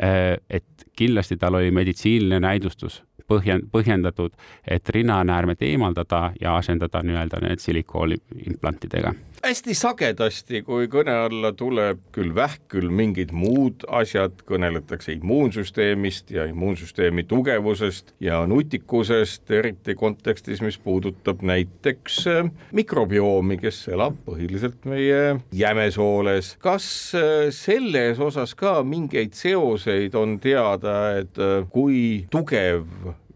Äh, 0.03 0.37
et 0.51 0.87
kindlasti 0.98 1.38
tal 1.40 1.61
oli 1.61 1.70
meditsiiniline 1.70 2.42
näidustus 2.42 3.03
põhjen-, 3.29 3.66
põhjendatud, 3.72 4.35
et 4.66 4.88
rinnanäärmed 4.88 5.62
eemaldada 5.62 6.33
ja 6.40 6.57
asendada 6.57 7.03
nii-öelda 7.07 7.42
need 7.46 7.62
silikoonimplantidega 7.62 9.14
hästi 9.43 9.75
sagedasti, 9.75 10.61
kui 10.63 10.87
kõne 10.91 11.15
alla 11.25 11.51
tuleb 11.57 12.01
küll 12.15 12.31
vähk, 12.35 12.63
küll 12.71 12.93
mingid 12.95 13.33
muud 13.35 13.83
asjad, 13.91 14.45
kõneletakse 14.47 15.17
immuunsüsteemist 15.17 16.31
ja 16.35 16.47
immuunsüsteemi 16.51 17.25
tugevusest 17.29 18.15
ja 18.23 18.43
nutikusest, 18.47 19.51
eriti 19.51 19.97
kontekstis, 19.99 20.63
mis 20.63 20.79
puudutab 20.83 21.43
näiteks 21.47 22.21
äh, 22.31 22.53
mikrobiomi, 22.77 23.59
kes 23.63 23.83
elab 23.93 24.21
põhiliselt 24.29 24.87
meie 24.89 25.41
jämesooles. 25.59 26.55
kas 26.63 26.87
äh, 27.19 27.49
selles 27.51 28.23
osas 28.23 28.55
ka 28.55 28.79
mingeid 28.87 29.35
seoseid 29.35 30.15
on 30.15 30.39
teada, 30.43 31.19
et 31.19 31.43
äh, 31.43 31.67
kui 31.71 32.29
tugev 32.31 32.87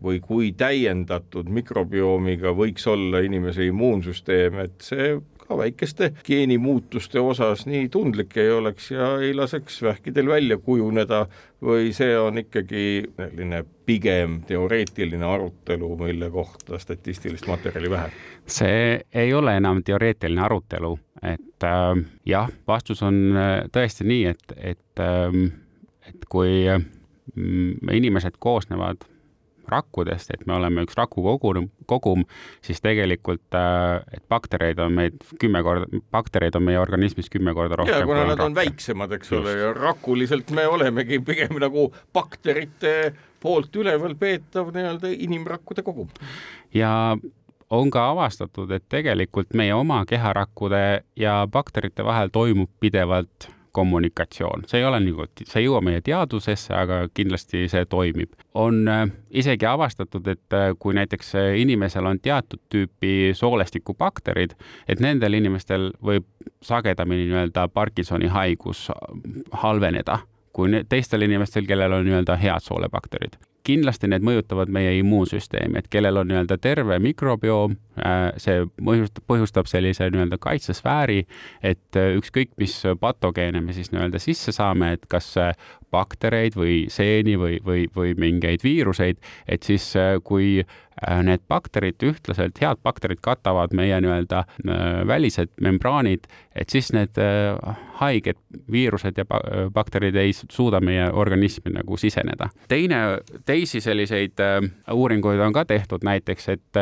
või 0.06 0.20
kui 0.22 0.52
täiendatud 0.54 1.48
mikrobiomiga 1.50 2.52
võiks 2.54 2.84
olla 2.86 3.24
inimese 3.26 3.66
immuunsüsteem, 3.66 4.60
et 4.62 4.84
see 4.84 5.16
ka 5.48 5.58
väikeste 5.58 6.12
geenimuutuste 6.26 7.20
osas 7.20 7.66
nii 7.66 7.88
tundlik 7.92 8.36
ei 8.36 8.50
oleks 8.50 8.90
ja 8.90 9.16
ei 9.22 9.34
laseks 9.34 9.82
vähkidel 9.82 10.28
välja 10.28 10.58
kujuneda 10.58 11.26
või 11.62 11.92
see 11.96 12.18
on 12.18 12.38
ikkagi 12.38 12.84
selline 13.16 13.62
pigem 13.86 14.40
teoreetiline 14.46 15.26
arutelu, 15.26 15.90
mille 15.96 16.30
kohta 16.30 16.78
statistilist 16.78 17.46
materjali 17.46 17.90
vähe? 17.90 18.10
see 18.46 19.00
ei 19.14 19.34
ole 19.34 19.56
enam 19.56 19.82
teoreetiline 19.84 20.42
arutelu, 20.42 20.92
et 21.22 21.64
äh, 21.64 22.04
jah, 22.26 22.50
vastus 22.66 23.02
on 23.02 23.22
äh, 23.36 23.54
tõesti 23.72 24.06
nii, 24.06 24.24
et, 24.34 24.58
et 24.74 25.02
äh,, 25.02 25.40
et 26.06 26.28
kui 26.30 26.64
äh, 26.70 26.82
inimesed 27.92 28.38
koosnevad 28.38 29.06
rakkudest, 29.70 30.32
et 30.34 30.46
me 30.46 30.56
oleme 30.56 30.84
üks 30.86 30.96
rakukogum, 30.98 31.70
kogum, 31.90 32.24
siis 32.64 32.82
tegelikult, 32.84 33.44
äh, 33.54 34.02
et 34.16 34.24
baktereid 34.32 34.80
on 34.82 34.96
meid 34.96 35.18
kümme 35.40 35.62
korda, 35.66 35.88
baktereid 36.14 36.58
on 36.58 36.66
meie 36.68 36.80
organismis 36.80 37.30
kümme 37.32 37.54
korda 37.56 37.80
rohkem. 37.82 38.00
ja 38.00 38.08
kuna 38.08 38.26
nad 38.32 38.44
on 38.44 38.54
väiksemad, 38.54 39.16
eks 39.18 39.32
Just. 39.32 39.40
ole, 39.42 39.56
ja 39.60 39.72
rakuliselt 39.76 40.50
me 40.56 40.66
olemegi 40.66 41.20
pigem 41.24 41.58
nagu 41.62 41.88
bakterite 42.14 43.14
poolt 43.40 43.74
üleval 43.76 44.16
peetav 44.18 44.72
nii-öelda 44.74 45.12
inimrakkude 45.26 45.84
kogum. 45.86 46.08
ja 46.74 47.16
on 47.70 47.90
ka 47.90 48.10
avastatud, 48.12 48.70
et 48.70 48.84
tegelikult 48.88 49.54
meie 49.54 49.74
oma 49.74 50.04
keharakkude 50.06 51.02
ja 51.18 51.36
bakterite 51.50 52.04
vahel 52.06 52.30
toimub 52.32 52.70
pidevalt 52.80 53.50
kommunikatsioon, 53.76 54.64
see 54.70 54.80
ei 54.80 54.86
ole 54.88 55.00
nagu, 55.04 55.26
see 55.42 55.60
ei 55.60 55.66
jõua 55.66 55.82
meie 55.84 56.00
teadusesse, 56.04 56.72
aga 56.76 57.02
kindlasti 57.14 57.66
see 57.72 57.84
toimib. 57.92 58.32
on 58.54 58.88
äh, 58.88 59.02
isegi 59.30 59.66
avastatud, 59.68 60.26
et 60.32 60.56
äh, 60.56 60.70
kui 60.78 60.94
näiteks 60.96 61.34
äh, 61.36 61.50
inimesel 61.60 62.08
on 62.08 62.20
teatud 62.22 62.62
tüüpi 62.72 63.34
soolestikubakterid, 63.36 64.56
et 64.88 65.02
nendel 65.04 65.36
inimestel 65.36 65.90
võib 66.02 66.24
sagedamini 66.64 67.28
nii-öelda 67.28 67.68
Parkinsoni 67.68 68.32
haigus 68.32 68.88
halveneda 69.52 70.22
kui 70.56 70.72
teistel 70.88 71.26
inimestel, 71.26 71.66
kellel 71.68 71.92
on 71.92 72.06
nii-öelda 72.08 72.38
head 72.40 72.64
soolebakterid 72.64 73.36
kindlasti 73.66 74.06
need 74.06 74.22
mõjutavad 74.22 74.70
meie 74.70 74.92
immuunsüsteemi, 75.00 75.80
et 75.80 75.88
kellel 75.90 76.20
on 76.20 76.28
nii-öelda 76.30 76.54
terve 76.62 77.00
mikrobioom, 77.02 77.74
see 78.42 78.64
põhjustab, 78.76 79.24
põhjustab 79.30 79.70
sellise 79.70 80.10
nii-öelda 80.12 80.38
kaitsesfääri, 80.42 81.22
et 81.62 81.98
äh, 81.98 82.14
ükskõik, 82.20 82.54
mis 82.60 82.78
patogeene 83.00 83.62
me 83.64 83.76
siis 83.76 83.92
nii-öelda 83.94 84.20
sisse 84.22 84.54
saame, 84.56 84.94
et 84.96 85.06
kas 85.10 85.32
baktereid 85.92 86.56
või 86.58 86.86
seeni 86.92 87.36
või, 87.40 87.60
või, 87.64 87.86
või 87.94 88.16
mingeid 88.18 88.64
viiruseid, 88.66 89.22
et 89.48 89.62
siis 89.66 89.92
kui 90.26 90.58
need 91.22 91.42
bakterid 91.48 92.00
ühtlaselt, 92.08 92.56
head 92.60 92.80
bakterid 92.84 93.20
katavad 93.24 93.74
meie 93.76 93.98
nii-öelda 94.00 94.44
välised 95.06 95.52
membraanid, 95.60 96.24
et 96.56 96.72
siis 96.72 96.88
need 96.96 97.20
haiged 98.00 98.40
viirused 98.72 99.18
ja 99.18 99.24
bakterid 99.74 100.16
ei 100.20 100.32
suuda 100.36 100.80
meie 100.80 101.08
organismi 101.12 101.72
nagu 101.76 101.96
siseneda. 101.96 102.48
teine, 102.68 102.96
teisi 103.44 103.80
selliseid 103.80 104.40
äh, 104.40 104.60
uuringuid 104.92 105.40
on 105.40 105.52
ka 105.52 105.64
tehtud 105.64 106.04
näiteks, 106.04 106.48
et, 106.48 106.80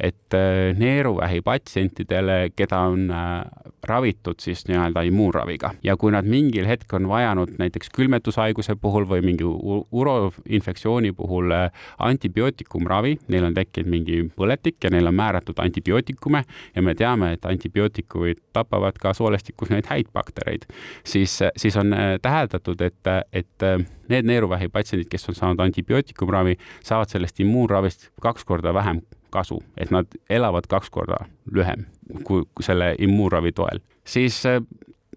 et 0.00 0.34
äh, 0.34 0.55
neeruvähi 0.78 1.42
patsientidele, 1.46 2.50
keda 2.56 2.80
on 2.90 3.10
äh, 3.10 3.44
ravitud 3.86 4.40
siis 4.42 4.64
nii-öelda 4.68 5.04
immuunraviga. 5.06 5.72
Ja 5.84 5.96
kui 5.96 6.12
nad 6.14 6.26
mingil 6.26 6.66
hetkel 6.66 7.00
on 7.00 7.08
vajanud 7.08 7.54
näiteks 7.58 7.92
külmetushaiguse 7.94 8.76
puhul 8.80 9.06
või 9.08 9.22
mingi 9.22 9.46
uroinfektsiooni 9.46 11.12
puhul 11.16 11.54
antibiootikumravi, 11.98 13.16
neil 13.28 13.46
on 13.46 13.54
tekkinud 13.54 13.90
mingi 13.90 14.22
põletik 14.36 14.80
ja 14.84 14.90
neile 14.90 15.12
on 15.12 15.18
määratud 15.18 15.58
antibiootikume 15.62 16.42
ja 16.74 16.82
me 16.82 16.94
teame, 16.98 17.32
et 17.36 17.46
antibiootikumid 17.46 18.42
tapavad 18.56 18.98
ka 18.98 19.14
soolestikus 19.14 19.70
neid 19.70 19.86
häid 19.90 20.10
baktereid 20.14 20.66
siis, 21.04 21.38
siis 21.56 21.76
on 21.76 21.92
äh, 21.92 21.98
täheldatud, 22.22 22.80
et, 22.80 22.94
et 23.32 23.62
äh, 23.62 23.86
need 24.08 24.26
neeruvähi 24.26 24.68
patsiendid, 24.68 25.08
kes 25.10 25.28
on 25.28 25.38
saanud 25.38 25.60
antibiootikumravi, 25.60 26.56
saavad 26.84 27.12
sellest 27.12 27.40
immuunravist 27.40 28.10
kaks 28.22 28.44
korda 28.44 28.74
vähem 28.74 29.02
kasu, 29.36 29.60
et 29.76 29.92
nad 29.94 30.18
elavad 30.30 30.66
kaks 30.70 30.90
korda 30.90 31.22
lühem 31.52 31.86
kui 32.24 32.44
selle 32.64 32.94
immuunravi 33.02 33.52
toel. 33.52 33.82
siis 34.06 34.40
äh, 34.46 34.60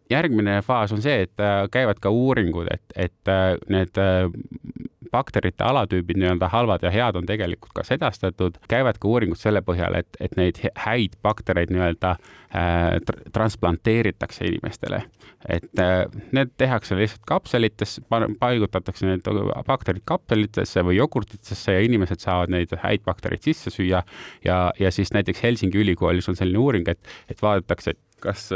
järgmine 0.09 0.61
faas 0.65 0.93
on 0.93 1.01
see, 1.01 1.25
et 1.27 1.43
käivad 1.71 1.99
ka 2.01 2.09
uuringud, 2.09 2.67
et, 2.73 2.95
et 2.95 3.33
need 3.69 3.99
bakterite 5.11 5.63
alatüübid, 5.63 6.19
nii-öelda 6.19 6.49
halvad 6.53 6.83
ja 6.85 6.91
head 6.93 7.17
on 7.19 7.27
tegelikult 7.29 7.73
ka 7.75 7.83
sedastatud, 7.87 8.57
käivad 8.71 8.99
ka 9.01 9.09
uuringud 9.09 9.39
selle 9.39 9.61
põhjal, 9.65 9.97
et, 9.99 10.19
et 10.19 10.35
neid 10.39 10.59
häid 10.85 11.17
baktereid 11.25 11.73
nii-öelda 11.73 12.15
äh, 12.15 12.99
transplanteeritakse 13.35 14.47
inimestele. 14.49 15.03
et 15.49 15.79
äh, 15.79 16.03
need 16.35 16.51
tehakse 16.57 16.97
lihtsalt 16.99 17.23
kapselitesse, 17.27 18.01
paigutatakse 18.39 19.07
need 19.07 19.27
bakterid 19.67 20.03
kapselitesse 20.05 20.83
või 20.83 20.97
jogurtitesse 20.97 21.77
ja 21.77 21.85
inimesed 21.85 22.19
saavad 22.19 22.51
neid 22.51 22.73
häid 22.83 23.05
baktereid 23.05 23.45
sisse 23.45 23.71
süüa 23.71 24.03
ja, 24.45 24.59
ja 24.79 24.91
siis 24.91 25.13
näiteks 25.15 25.43
Helsingi 25.43 25.79
ülikoolis 25.79 26.29
on 26.29 26.35
selline 26.35 26.59
uuring, 26.59 26.91
et, 26.91 26.99
et 27.31 27.41
vaadatakse, 27.41 27.95
et 27.95 28.08
kas 28.19 28.49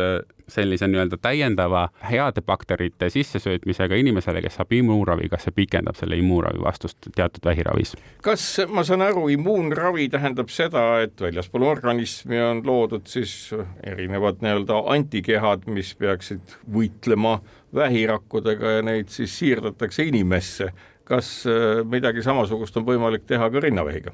sellise 0.47 0.87
nii-öelda 0.87 1.17
täiendava 1.21 1.89
heade 2.09 2.41
bakterite 2.41 3.09
sissesöötmisega 3.09 3.95
inimesele, 3.95 4.41
kes 4.41 4.57
saab 4.59 4.73
immuunravi, 4.75 5.29
kas 5.31 5.47
see 5.47 5.55
pikendab 5.55 5.97
selle 5.99 6.17
immuunravi 6.19 6.61
vastust 6.63 7.09
teatud 7.15 7.45
vähiravis? 7.45 7.95
kas 8.25 8.45
ma 8.69 8.83
saan 8.83 9.05
aru, 9.05 9.27
immuunravi 9.33 10.09
tähendab 10.13 10.51
seda, 10.53 10.85
et 11.05 11.21
väljaspool 11.21 11.67
organismi 11.67 12.41
on 12.41 12.63
loodud 12.65 13.07
siis 13.09 13.53
erinevad 13.83 14.43
nii-öelda 14.43 14.83
antikehad, 14.95 15.67
mis 15.67 15.93
peaksid 15.99 16.57
võitlema 16.73 17.39
vähirakkudega 17.75 18.77
ja 18.77 18.81
neid 18.85 19.13
siis 19.13 19.37
siirdatakse 19.39 20.03
inimesse. 20.03 20.73
kas 21.03 21.45
äh, 21.47 21.83
midagi 21.85 22.23
samasugust 22.23 22.77
on 22.77 22.85
võimalik 22.87 23.25
teha 23.27 23.49
ka 23.49 23.59
rinnavähiga? 23.59 24.11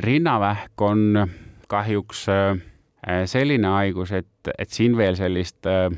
rinnavähk 0.00 0.80
on 0.80 1.28
kahjuks 1.68 2.28
äh, 2.28 2.60
Äh, 2.62 2.71
selline 3.26 3.68
haigus, 3.68 4.12
et, 4.12 4.50
et 4.58 4.70
siin 4.70 4.96
veel 4.96 5.16
sellist 5.18 5.66
äh, 5.66 5.90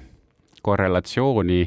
korrelatsiooni 0.65 1.63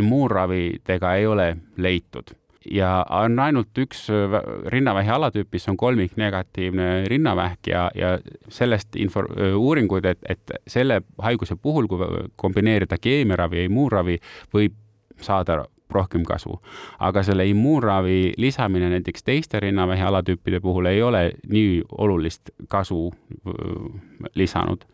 immuunravidega 0.00 1.14
ei 1.18 1.26
ole 1.26 1.48
leitud. 1.76 2.34
Ja 2.70 3.04
on 3.14 3.38
ainult 3.38 3.78
üks 3.78 4.06
äh, 4.10 4.38
rinnavähi 4.72 5.10
alatüüp, 5.14 5.52
mis 5.52 5.68
on 5.70 5.76
kolmiknegatiivne 5.76 6.88
rinnavähk 7.10 7.70
ja, 7.70 7.86
ja 7.94 8.16
sellest 8.48 8.98
info, 8.98 9.22
uuringud, 9.58 10.06
et, 10.06 10.22
et 10.28 10.58
selle 10.66 11.00
haiguse 11.22 11.58
puhul, 11.58 11.86
kui 11.90 12.26
kombineerida 12.36 12.98
keemiaravi 12.98 13.62
ja 13.62 13.70
immuunravi, 13.70 14.18
võib 14.54 14.78
saada 15.22 15.64
rohkem 15.90 16.24
kasu. 16.24 16.60
aga 16.98 17.22
selle 17.22 17.46
immuunravi 17.48 18.32
lisamine 18.36 18.90
näiteks 18.90 19.22
teiste 19.22 19.60
rinnavähi 19.60 20.02
alatüüpide 20.02 20.60
puhul 20.60 20.86
ei 20.86 21.02
ole 21.02 21.32
nii 21.48 21.82
olulist 21.98 22.50
kasu 22.68 23.12
lisanud. 24.34 24.84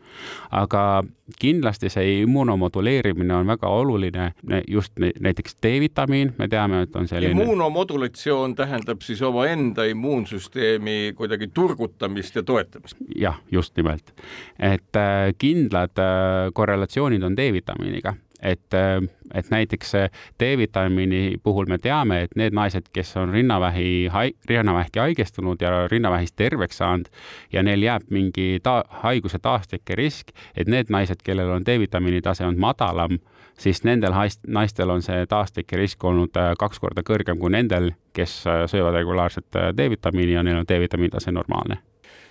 aga 0.51 1.03
kindlasti 1.39 1.89
see 1.89 2.21
immuunomoduleerimine 2.21 3.33
on 3.33 3.47
väga 3.47 3.67
oluline, 3.67 4.31
just 4.67 4.93
näiteks 4.99 5.55
D-vitamiin, 5.63 6.33
me 6.37 6.47
teame, 6.47 6.81
et 6.81 6.95
on 6.95 7.07
selline 7.07 7.31
immuunomodulatsioon 7.33 8.55
tähendab 8.55 9.01
siis 9.01 9.21
omaenda 9.21 9.85
immuunsüsteemi 9.89 11.13
kuidagi 11.17 11.47
turgutamist 11.47 12.35
ja 12.35 12.43
toetamist? 12.43 12.97
jah, 13.15 13.41
just 13.51 13.77
nimelt. 13.77 14.13
et 14.59 14.95
äh, 14.95 15.33
kindlad 15.37 15.97
äh, 15.97 16.53
korrelatsioonid 16.53 17.23
on 17.23 17.37
D-vitamiiniga 17.37 18.13
et, 18.43 18.73
äh, 18.73 19.01
et 19.33 19.49
näiteks 19.49 19.93
D-vitamiini 20.39 21.37
puhul 21.43 21.65
me 21.65 21.77
teame, 21.77 22.21
et 22.21 22.35
need 22.35 22.53
naised, 22.53 22.89
kes 22.93 23.15
on 23.17 23.31
rinnavähi, 23.33 24.09
rinnavähki 24.49 24.99
haigestunud 24.99 25.61
ja 25.61 25.87
rinnavähist 25.87 26.35
terveks 26.35 26.77
saanud 26.77 27.07
ja 27.53 27.63
neil 27.63 27.81
jääb 27.81 28.09
mingi 28.09 28.59
ta-, 28.63 28.83
haiguse 29.03 29.39
taastekke 29.39 29.95
risk, 29.95 30.35
et 30.55 30.67
need 30.67 30.91
naised, 30.91 31.23
kellel 31.23 31.55
on 31.55 31.65
D-vitamiini 31.65 32.21
tase 32.21 32.45
olnud 32.45 32.59
madalam, 32.59 33.17
siis 33.59 33.83
nendel 33.83 34.13
naistel 34.47 34.89
on 34.89 35.01
see 35.01 35.25
taastekke 35.29 35.79
risk 35.79 36.03
olnud 36.03 36.37
äh, 36.37 36.51
kaks 36.59 36.83
korda 36.83 37.05
kõrgem 37.07 37.39
kui 37.39 37.53
nendel, 37.53 37.93
kes 38.13 38.43
äh, 38.47 38.65
söövad 38.67 38.99
regulaarselt 38.99 39.61
D-vitamiini 39.77 40.37
ja 40.37 40.43
neil 40.43 40.61
on 40.61 40.69
D-vitamiini 40.69 41.15
tase 41.15 41.31
normaalne. 41.31 41.79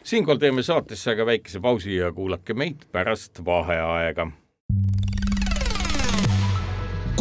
Siinkohal 0.03 0.39
teeme 0.43 0.63
saatesse 0.67 1.13
aga 1.15 1.27
väikese 1.27 1.61
pausi 1.63 1.97
ja 1.97 2.13
kuulake 2.13 2.55
meid 2.59 2.89
pärast 2.93 3.45
vaheaega 3.45 4.27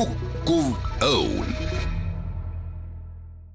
kukkuv 0.01 0.73
õun 1.05 1.49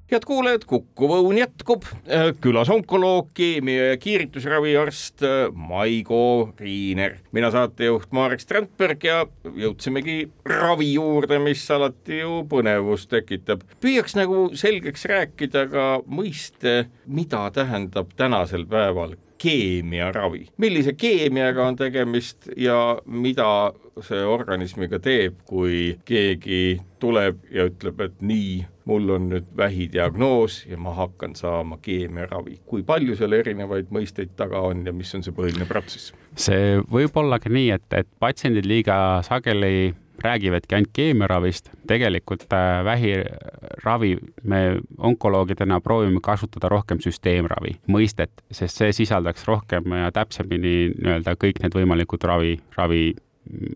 head 0.06 0.22
kuulajad, 0.22 0.62
Kukkuv 0.70 1.16
Õun 1.16 1.40
jätkub. 1.40 1.82
Äh, 2.06 2.28
külas 2.38 2.70
onkoloog, 2.70 3.32
keemia 3.34 3.88
ja 3.88 3.96
kiiritusraviarst 3.98 5.24
äh, 5.26 5.34
Maigo 5.50 6.52
Riiner. 6.60 7.16
mina 7.34 7.50
saatejuht 7.50 8.14
Marek 8.14 8.44
Strandberg 8.44 9.02
ja 9.02 9.24
jõudsimegi 9.42 10.28
ravi 10.46 10.92
juurde, 10.92 11.40
mis 11.42 11.66
alati 11.74 12.22
ju 12.22 12.44
põnevust 12.46 13.10
tekitab. 13.10 13.66
püüaks 13.82 14.14
nagu 14.14 14.46
selgeks 14.54 15.08
rääkida 15.10 15.66
ka 15.74 15.88
mõiste, 16.06 16.86
mida 17.06 17.48
tähendab 17.50 18.14
tänasel 18.14 18.68
päeval 18.70 19.18
keemiaravi, 19.38 20.46
millise 20.62 20.96
keemiaga 20.98 21.66
on 21.66 21.76
tegemist 21.76 22.48
ja 22.56 22.98
mida 23.06 23.72
see 24.04 24.22
organismiga 24.28 24.98
teeb, 25.02 25.38
kui 25.48 25.96
keegi 26.04 26.78
tuleb 27.00 27.44
ja 27.52 27.66
ütleb, 27.70 28.00
et 28.04 28.16
nii, 28.24 28.58
mul 28.88 29.10
on 29.16 29.28
nüüd 29.32 29.48
vähidiagnoos 29.56 30.62
ja 30.70 30.78
ma 30.80 30.92
hakkan 30.96 31.36
saama 31.36 31.78
keemiaravi. 31.82 32.60
kui 32.66 32.84
palju 32.86 33.16
seal 33.16 33.36
erinevaid 33.36 33.92
mõisteid 33.92 34.36
taga 34.36 34.60
on 34.68 34.84
ja 34.86 34.92
mis 34.92 35.14
on 35.14 35.24
see 35.26 35.34
põhiline 35.36 35.68
protsess? 35.68 36.14
see 36.36 36.80
võib 36.92 37.16
olla 37.16 37.40
ka 37.42 37.52
nii, 37.52 37.70
et, 37.76 37.86
et 37.96 38.08
patsiendid 38.20 38.68
liiga 38.68 39.22
sageli 39.26 39.94
räägivadki 40.26 40.78
ainult 40.78 40.92
keemiaravist, 40.96 41.70
tegelikult 41.86 42.46
äh, 42.52 42.84
vähiravi 42.84 44.16
me 44.42 44.62
onkoloogidena 44.98 45.80
proovime 45.80 46.20
kasutada 46.22 46.70
rohkem 46.72 47.00
süsteemravi 47.04 47.78
mõistet, 47.92 48.32
sest 48.50 48.82
see 48.82 48.92
sisaldaks 49.02 49.46
rohkem 49.48 49.94
ja 50.02 50.10
täpsemini 50.14 50.74
nii-öelda 50.96 51.36
kõik 51.40 51.62
need 51.62 51.78
võimalikud 51.78 52.26
ravi, 52.26 52.56
ravi 52.76 53.04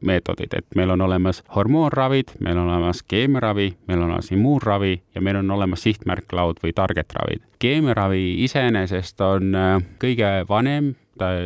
meetodid, 0.02 0.54
et 0.54 0.66
meil 0.74 0.90
on 0.90 1.00
olemas 1.00 1.42
hormoonravid, 1.54 2.34
meil 2.40 2.58
on 2.58 2.68
olemas 2.68 3.02
keemiaravi, 3.02 3.68
meil 3.88 4.00
on 4.02 4.08
olemas 4.10 4.32
immuunravi 4.34 4.94
ja 5.14 5.20
meil 5.20 5.40
on 5.40 5.50
olemas 5.50 5.84
sihtmärklaud 5.86 6.62
või 6.64 6.74
target 6.74 7.14
ravid. 7.14 7.44
keemiaravi 7.58 8.44
iseenesest 8.44 9.20
on 9.20 9.54
äh, 9.54 9.76
kõige 10.02 10.32
vanem 10.48 10.94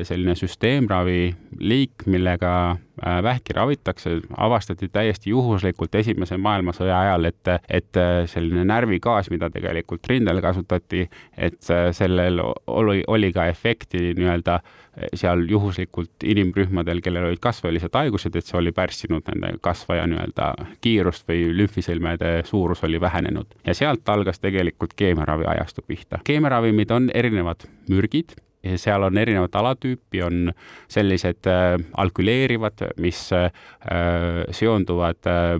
selline 0.06 0.34
süsteemravi 0.38 1.34
liik, 1.60 2.06
millega 2.06 2.52
äh, 2.70 3.22
vähki 3.22 3.54
ravitakse, 3.56 4.18
avastati 4.36 4.88
täiesti 4.92 5.30
juhuslikult 5.30 5.94
Esimese 5.94 6.36
maailmasõja 6.36 7.00
ajal, 7.00 7.28
et, 7.30 7.52
et 7.68 8.00
äh, 8.00 8.12
selline 8.30 8.64
närvigaas, 8.68 9.30
mida 9.30 9.50
tegelikult 9.50 10.06
rindel 10.10 10.40
kasutati, 10.44 11.04
et 11.36 11.70
äh, 11.70 11.88
sellel 11.96 12.40
oli, 12.66 13.02
oli 13.06 13.32
ka 13.32 13.46
efekti 13.50 14.14
nii-öelda 14.18 14.60
seal 15.18 15.40
juhuslikult 15.50 16.22
inimrühmadel, 16.22 17.00
kellel 17.02 17.24
olid 17.26 17.40
kasvajalised 17.42 17.96
haigused, 17.98 18.36
et 18.38 18.46
see 18.46 18.58
oli 18.60 18.70
pärssinud 18.74 19.26
nende 19.26 19.56
kasvaja 19.64 20.06
nii-öelda 20.06 20.52
kiirust 20.84 21.26
või 21.28 21.48
lümfisõlmede 21.58 22.36
suurus 22.46 22.84
oli 22.86 23.00
vähenenud. 23.00 23.58
ja 23.66 23.74
sealt 23.74 24.08
algas 24.08 24.38
tegelikult 24.38 24.94
keemiaravi 24.94 25.50
ajastu 25.50 25.82
pihta. 25.82 26.22
keemiaravimid 26.24 26.90
on 26.90 27.10
erinevad 27.14 27.66
mürgid 27.90 28.36
seal 28.76 29.02
on 29.02 29.18
erinevat 29.18 29.56
alatüüpi, 29.56 30.22
on 30.24 30.52
sellised 30.88 31.48
äh, 31.50 31.74
alküleerivad, 32.00 32.86
mis 33.02 33.26
äh, 33.32 33.50
seonduvad 34.50 35.28
äh, 35.30 35.58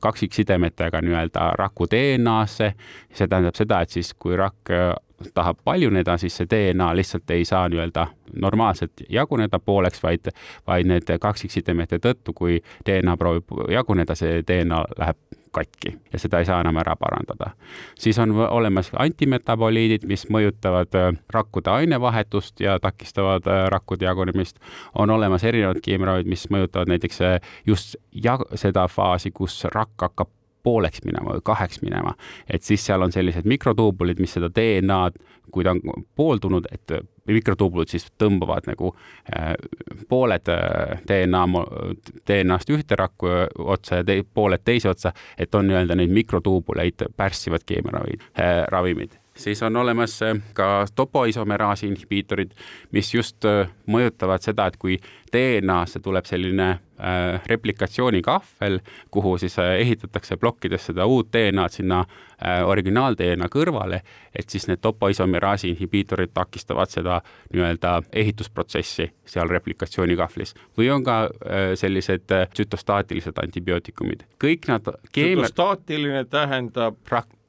kaksiksidemetega 0.00 1.00
nii-öelda 1.04 1.52
raku 1.58 1.86
DNA-sse. 1.86 2.72
see 3.12 3.28
tähendab 3.28 3.56
seda, 3.56 3.82
et 3.82 3.90
siis, 3.90 4.14
kui 4.18 4.36
rakk 4.36 4.72
äh, 4.72 4.94
tahab 5.34 5.58
paljuneda, 5.64 6.16
siis 6.18 6.36
see 6.36 6.48
DNA 6.50 6.92
lihtsalt 6.96 7.30
ei 7.30 7.44
saa 7.44 7.68
nii-öelda 7.68 8.06
normaalselt 8.42 9.04
jaguneda 9.08 9.58
pooleks, 9.58 10.02
vaid, 10.02 10.32
vaid 10.66 10.88
need 10.88 11.12
kaksiksidemete 11.20 11.98
tõttu, 12.02 12.34
kui 12.34 12.58
DNA 12.86 13.16
proovib 13.16 13.54
jaguneda, 13.70 14.16
see 14.18 14.42
DNA 14.46 14.84
läheb 14.98 15.20
katki 15.52 16.00
ja 16.12 16.18
seda 16.18 16.40
ei 16.40 16.48
saa 16.48 16.60
enam 16.60 16.76
ära 16.80 16.96
parandada. 16.96 17.50
siis 17.98 18.18
on 18.18 18.32
olemas 18.32 18.90
antimetaboliidid, 18.98 20.06
mis 20.08 20.26
mõjutavad 20.30 20.96
äh, 20.96 21.12
rakkude 21.30 21.70
ainevahetust 21.70 22.60
ja 22.60 22.78
takistavad 22.80 23.46
äh, 23.46 23.66
rakkude 23.68 24.04
jagunemist. 24.04 24.56
on 24.94 25.10
olemas 25.10 25.44
erinevad 25.44 25.80
keemiaravid, 25.82 26.26
mis 26.26 26.48
mõjutavad 26.50 26.88
näiteks 26.88 27.20
äh, 27.20 27.40
just 27.66 27.96
ja-, 28.12 28.38
seda 28.54 28.88
faasi, 28.88 29.30
kus 29.30 29.64
rakk 29.64 30.08
hakkab 30.08 30.28
pooleks 30.62 31.02
minema 31.04 31.36
või 31.36 31.44
kaheks 31.44 31.82
minema, 31.82 32.14
et 32.46 32.62
siis 32.62 32.84
seal 32.86 33.02
on 33.02 33.12
sellised 33.12 33.48
mikrotuubulid, 33.48 34.20
mis 34.22 34.34
seda 34.36 34.50
DNA-d, 34.54 35.18
kui 35.52 35.64
ta 35.66 35.74
on 35.74 36.04
pooldunud, 36.16 36.68
et 36.72 36.94
mikrotuubulid 37.28 37.92
siis 37.92 38.06
tõmbavad 38.18 38.66
nagu 38.70 38.92
äh, 39.34 39.52
pooled 40.08 40.52
äh, 40.52 41.00
DNA, 41.08 41.42
DNA-st 42.28 42.74
ühte 42.74 42.98
rakku 42.98 43.30
otsa 43.58 44.00
ja 44.00 44.06
te, 44.06 44.22
pooled 44.22 44.64
teise 44.64 44.92
otsa, 44.92 45.14
et 45.38 45.54
on 45.54 45.68
nii-öelda 45.68 45.98
neid 45.98 46.14
mikrotuubuleid 46.14 47.08
pärssivad 47.16 47.66
keemiaravid 47.68 48.24
äh,, 48.38 48.62
ravimid 48.72 49.21
siis 49.36 49.62
on 49.62 49.76
olemas 49.76 50.22
äh, 50.22 50.42
ka 50.54 50.86
topoisomeraasi 50.94 51.86
inhibiitorid, 51.86 52.50
mis 52.92 53.14
just 53.14 53.44
äh, 53.44 53.68
mõjutavad 53.86 54.44
seda, 54.44 54.66
et 54.66 54.76
kui 54.76 54.98
DNA-sse 55.32 56.00
tuleb 56.04 56.26
selline 56.28 56.68
äh, 56.70 57.40
replikatsioonikahvel, 57.46 58.80
kuhu 59.10 59.36
siis 59.38 59.56
ehitatakse 59.58 60.36
plokkides 60.36 60.90
seda 60.90 61.06
uut 61.06 61.32
DNA-d 61.32 61.80
sinna 61.80 62.04
originaal-DNA 62.42 63.46
kõrvale, 63.46 64.00
et 64.34 64.50
siis 64.50 64.64
need 64.66 64.80
topoisomeraasi 64.82 65.68
inhibiitorid 65.70 66.32
takistavad 66.34 66.90
seda 66.90 67.20
nii-öelda 67.54 68.00
ehitusprotsessi 68.12 69.06
seal 69.24 69.46
replikatsioonikahvlis. 69.48 70.54
või 70.78 70.90
on 70.90 71.04
ka 71.06 71.18
sellised 71.78 72.26
tsütostaatilised 72.26 73.38
antibiootikumid. 73.44 74.26
kõik 74.42 74.66
nad 74.68 74.90
keemia... 75.12 75.46
tsütostaatiline 75.46 76.24
tähendab 76.24 76.98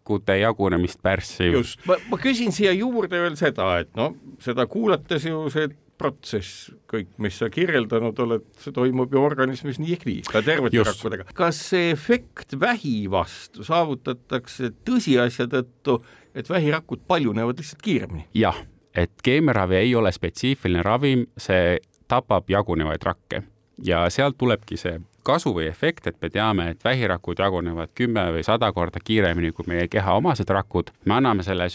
rakkude 0.03 0.39
jagunemist 0.39 1.01
pärssiv. 1.01 1.53
just, 1.53 1.79
ma, 1.85 1.95
ma 2.09 2.17
küsin 2.17 2.51
siia 2.51 2.73
juurde 2.73 3.19
veel 3.19 3.35
seda, 3.35 3.79
et 3.79 3.95
no 3.95 4.13
seda 4.39 4.65
kuulates 4.67 5.25
ju 5.25 5.49
see 5.49 5.69
protsess, 5.97 6.71
kõik, 6.89 7.13
mis 7.21 7.37
sa 7.37 7.49
kirjeldanud 7.53 8.17
oled, 8.19 8.43
see 8.59 8.73
toimub 8.73 9.13
ju 9.13 9.21
organismis 9.21 9.79
nii 9.79 9.93
ehk 9.93 10.05
nii, 10.05 10.23
ka 10.27 10.41
tervete 10.43 10.83
rakkudega. 10.83 11.27
kas 11.33 11.61
see 11.69 11.91
efekt 11.93 12.57
vähi 12.59 13.07
vastu 13.09 13.63
saavutatakse 13.63 14.73
tõsiasja 14.83 15.47
tõttu, 15.47 16.01
et 16.35 16.49
vähirakud 16.49 17.05
paljunevad 17.07 17.61
lihtsalt 17.61 17.81
kiiremini? 17.81 18.27
jah, 18.35 18.57
et 18.93 19.13
keemiaravi 19.23 19.79
ei 19.79 19.95
ole 19.95 20.11
spetsiifiline 20.11 20.83
ravim, 20.83 21.27
see 21.37 21.79
tapab 22.09 22.49
jagunevaid 22.49 23.05
rakke 23.05 23.45
ja 23.83 24.03
sealt 24.11 24.37
tulebki 24.37 24.77
see 24.77 24.99
kasu 25.23 25.53
või 25.55 25.67
efekt, 25.69 26.07
et 26.07 26.17
me 26.21 26.29
teame, 26.29 26.69
et 26.73 26.83
vähirakud 26.83 27.39
jagunevad 27.39 27.93
kümme 27.95 28.25
või 28.36 28.43
sada 28.45 28.71
korda 28.73 29.01
kiiremini 29.03 29.51
kui 29.51 29.67
meie 29.67 29.88
keha 29.88 30.17
omased 30.19 30.49
rakud. 30.49 30.91
me 31.05 31.17
anname 31.17 31.43
selle 31.43 31.67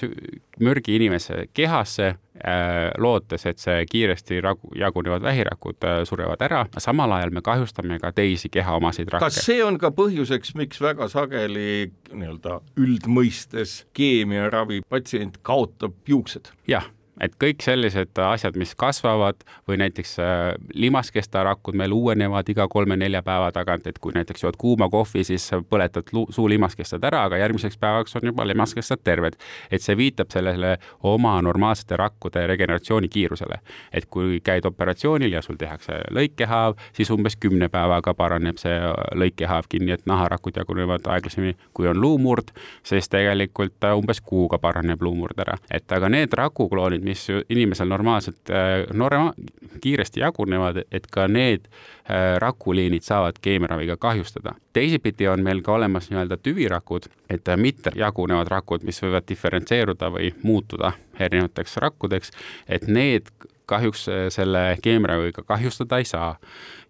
mürgi 0.61 0.97
inimese 0.97 1.47
kehasse 1.55 2.07
äh,, 2.09 2.91
lootes, 2.99 3.47
et 3.47 3.59
see 3.59 3.87
kiiresti 3.91 4.41
ragu, 4.45 4.73
jagunevad 4.75 5.23
vähirakud 5.23 5.85
äh, 5.85 6.03
surevad 6.05 6.43
ära, 6.43 6.67
samal 6.79 7.13
ajal 7.13 7.31
me 7.31 7.43
kahjustame 7.43 7.99
ka 8.03 8.13
teisi 8.13 8.49
keha 8.49 8.77
omaseid 8.77 9.09
rakke. 9.13 9.25
kas 9.27 9.41
see 9.47 9.63
on 9.65 9.79
ka 9.79 9.91
põhjuseks, 9.95 10.55
miks 10.59 10.83
väga 10.83 11.09
sageli 11.09 11.91
nii-öelda 12.13 12.61
üldmõistes 12.79 13.83
keemiaravi 13.97 14.83
patsient 14.89 15.41
kaotab 15.43 15.99
juuksed? 16.07 16.53
jah 16.69 16.87
et 17.21 17.35
kõik 17.43 17.63
sellised 17.65 18.19
asjad, 18.23 18.57
mis 18.59 18.75
kasvavad 18.79 19.43
või 19.69 19.79
näiteks 19.83 20.17
äh, 20.23 20.55
limaskestarakud 20.75 21.77
meil 21.79 21.93
uuenevad 21.93 22.49
iga 22.49 22.69
kolme-nelja 22.71 23.23
päeva 23.27 23.51
tagant, 23.53 23.87
et 23.87 23.99
kui 23.99 24.15
näiteks 24.15 24.43
jood 24.45 24.59
kuuma 24.59 24.89
kohvi, 24.89 25.25
siis 25.25 25.51
põletad 25.71 26.13
suu 26.13 26.49
limaskestad 26.49 27.05
ära, 27.05 27.25
aga 27.29 27.41
järgmiseks 27.43 27.79
päevaks 27.81 28.17
on 28.17 28.31
juba 28.31 28.47
limaskestad 28.47 29.03
terved. 29.05 29.37
et 29.71 29.83
see 29.83 29.97
viitab 29.97 30.31
sellele 30.33 30.77
oma 31.03 31.37
normaalsete 31.43 31.97
rakkude 31.97 32.47
regeneratsiooni 32.47 33.09
kiirusele. 33.09 33.61
et 33.93 34.07
kui 34.07 34.41
käid 34.45 34.67
operatsioonil 34.67 35.33
ja 35.33 35.43
sul 35.43 35.57
tehakse 35.57 36.01
lõikehaav, 36.11 36.79
siis 36.93 37.11
umbes 37.11 37.37
kümne 37.37 37.69
päevaga 37.69 38.15
paraneb 38.15 38.59
see 38.59 38.79
lõikehaav 39.15 39.69
kinni, 39.69 39.93
et 39.93 40.07
naharakud 40.07 40.57
jagunevad 40.57 41.07
aeglasemini, 41.07 41.57
kui 41.73 41.89
on 41.89 42.01
luumurd, 42.01 42.53
siis 42.83 43.09
tegelikult 43.09 43.85
umbes 43.95 44.21
kuuga 44.21 44.59
paraneb 44.59 45.03
luumurd 45.03 45.39
ära. 45.39 45.59
et 45.71 45.93
aga 45.93 46.09
need 46.09 46.33
rakukloonid, 46.33 47.08
mis 47.09 47.27
inimesel 47.49 47.89
normaalselt 47.89 48.51
äh, 48.51 48.85
norma-, 48.93 49.33
kiiresti 49.81 50.21
jagunevad, 50.21 50.83
et 50.93 51.07
ka 51.11 51.27
need 51.29 51.67
äh, 51.69 52.37
rakuliinid 52.43 53.07
saavad 53.07 53.41
keemiaraviga 53.43 53.97
kahjustada. 53.97 54.55
teisipidi 54.73 55.29
on 55.29 55.43
meil 55.43 55.63
ka 55.63 55.73
olemas 55.73 56.11
nii-öelda 56.11 56.37
tüvirakud, 56.43 57.09
et 57.31 57.49
äh, 57.49 57.57
mitte 57.57 57.93
jagunevad 57.97 58.51
rakud, 58.53 58.85
mis 58.85 59.01
võivad 59.03 59.29
diferentseeruda 59.29 60.13
või 60.15 60.33
muutuda 60.43 60.93
erinevateks 61.19 61.77
rakkudeks, 61.85 62.35
et 62.69 62.87
need 62.87 63.33
kahjuks 63.69 64.07
selle 64.33 64.61
keemiaraviga 64.83 65.43
kahjustada 65.45 65.99
ei 65.99 66.05
saa. 66.05 66.37